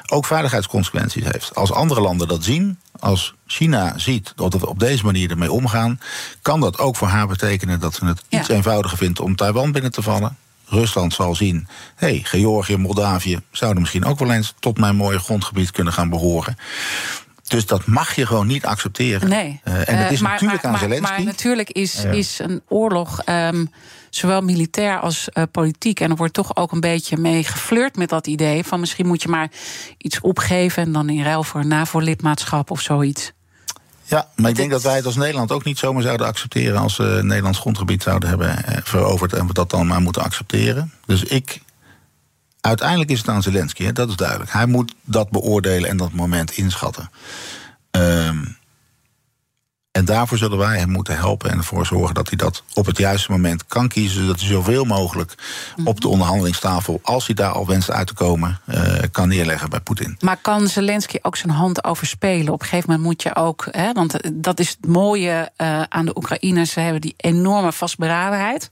[0.08, 1.56] ook veiligheidsconsequenties heeft.
[1.56, 6.00] Als andere landen dat zien, als China ziet dat we op deze manier ermee omgaan,
[6.42, 8.40] kan dat ook voor haar betekenen dat ze het ja.
[8.40, 10.38] iets eenvoudiger vindt om Taiwan binnen te vallen.
[10.66, 11.68] Rusland zal zien...
[11.96, 14.54] hé, hey, Georgië, Moldavië zouden misschien ook wel eens...
[14.60, 16.58] tot mijn mooie grondgebied kunnen gaan behoren.
[17.52, 19.30] Dus dat mag je gewoon niet accepteren.
[19.30, 19.62] Nee.
[19.68, 21.08] Uh, en het is uh, maar, natuurlijk maar, aan Zelensky.
[21.08, 23.22] Maar, maar natuurlijk is, is een oorlog...
[23.26, 23.70] Um,
[24.10, 26.00] zowel militair als uh, politiek.
[26.00, 28.64] En er wordt toch ook een beetje mee geflirt met dat idee...
[28.64, 29.50] van misschien moet je maar
[29.98, 30.84] iets opgeven...
[30.84, 33.32] en dan in ruil voor een NAVO-lidmaatschap of zoiets.
[34.04, 36.80] Ja, maar ik denk dat wij het als Nederland ook niet zomaar zouden accepteren...
[36.80, 39.34] als we Nederlands grondgebied zouden hebben eh, veroverd...
[39.34, 40.94] en we dat dan maar moeten accepteren.
[41.06, 41.62] Dus ik...
[42.62, 44.52] Uiteindelijk is het aan Zelensky, hè, dat is duidelijk.
[44.52, 47.12] Hij moet dat beoordelen en dat moment inschatten.
[47.92, 48.60] Um,
[49.92, 52.98] en daarvoor zullen wij hem moeten helpen en ervoor zorgen dat hij dat op het
[52.98, 54.22] juiste moment kan kiezen.
[54.22, 55.36] Zodat hij zoveel mogelijk
[55.84, 59.80] op de onderhandelingstafel, als hij daar al wenst uit te komen, uh, kan neerleggen bij
[59.80, 60.18] Poetin.
[60.20, 62.54] Maar kan Zelensky ook zijn hand overspelen?
[62.54, 66.06] Op een gegeven moment moet je ook, hè, want dat is het mooie uh, aan
[66.06, 66.72] de Oekraïners.
[66.72, 68.70] Ze hebben die enorme vastberadenheid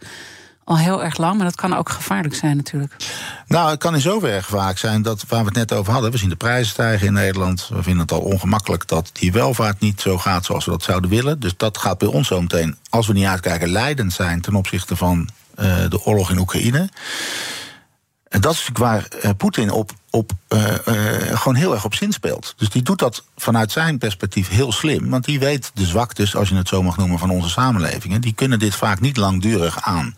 [0.70, 2.96] al heel erg lang, maar dat kan ook gevaarlijk zijn natuurlijk.
[3.48, 6.18] Nou, het kan in zoverre gevaarlijk zijn dat waar we het net over hadden, we
[6.18, 7.68] zien de prijzen stijgen in Nederland.
[7.70, 11.10] We vinden het al ongemakkelijk dat die welvaart niet zo gaat zoals we dat zouden
[11.10, 11.40] willen.
[11.40, 14.96] Dus dat gaat bij ons zo meteen, als we niet uitkijken, leidend zijn ten opzichte
[14.96, 16.90] van uh, de oorlog in Oekraïne.
[18.30, 20.96] En dat is waar uh, Poetin op, op, uh, uh,
[21.38, 22.54] gewoon heel erg op zin speelt.
[22.58, 25.10] Dus die doet dat vanuit zijn perspectief heel slim.
[25.10, 28.22] Want die weet de zwaktes, als je het zo mag noemen, van onze samenlevingen.
[28.22, 30.16] Die kunnen dit vaak niet langdurig aan.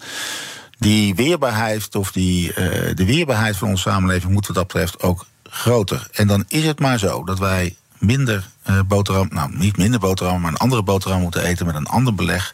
[0.78, 2.54] Die weerbaarheid of die,
[2.94, 6.08] de weerbaarheid van onze samenleving moet wat dat betreft ook groter.
[6.12, 10.42] En dan is het maar zo dat wij minder uh, boterham, nou niet minder boterham,
[10.42, 12.52] maar een andere boterham moeten eten met een ander beleg.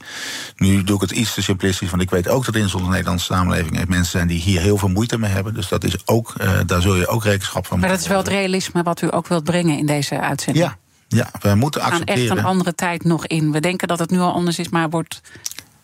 [0.55, 3.25] Nu doe ik het iets te simplistisch, want ik weet ook dat in zo'n Nederlandse
[3.25, 5.53] samenleving mensen zijn die hier heel veel moeite mee hebben.
[5.53, 8.17] Dus dat is ook, uh, daar zul je ook rekenschap van Maar dat is wel
[8.17, 10.65] het realisme wat u ook wilt brengen in deze uitzending.
[10.65, 10.77] Ja,
[11.07, 12.29] ja we moeten We gaan accepteren.
[12.29, 13.51] echt een andere tijd nog in.
[13.51, 15.21] We denken dat het nu al anders is, maar wordt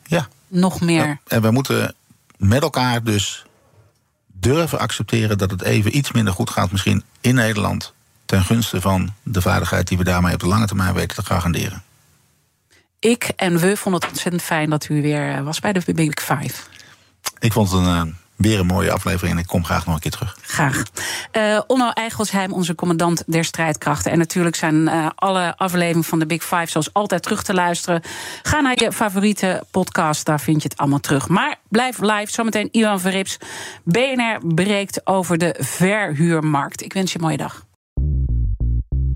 [0.04, 0.28] ja.
[0.48, 1.06] nog meer.
[1.06, 1.96] Ja, en we moeten
[2.38, 3.46] met elkaar dus
[4.28, 7.93] durven accepteren dat het even iets minder goed gaat, misschien in Nederland
[8.34, 11.84] ten gunste van de veiligheid die we daarmee op de lange termijn weten te garanderen.
[13.00, 16.64] Ik en we vonden het ontzettend fijn dat u weer was bij de Big Five.
[17.40, 20.02] Ik vond het een, uh, weer een mooie aflevering en ik kom graag nog een
[20.02, 20.38] keer terug.
[20.42, 20.84] Graag.
[21.38, 24.12] Uh, Onno Eigelsheim, onze commandant der strijdkrachten.
[24.12, 28.02] En natuurlijk zijn uh, alle afleveringen van de Big Five zoals altijd terug te luisteren.
[28.44, 31.28] Ga naar je favoriete podcast, daar vind je het allemaal terug.
[31.28, 33.38] Maar blijf live, zometeen Ivan Verrips.
[33.84, 36.82] BNR breekt over de verhuurmarkt.
[36.82, 37.66] Ik wens je een mooie dag.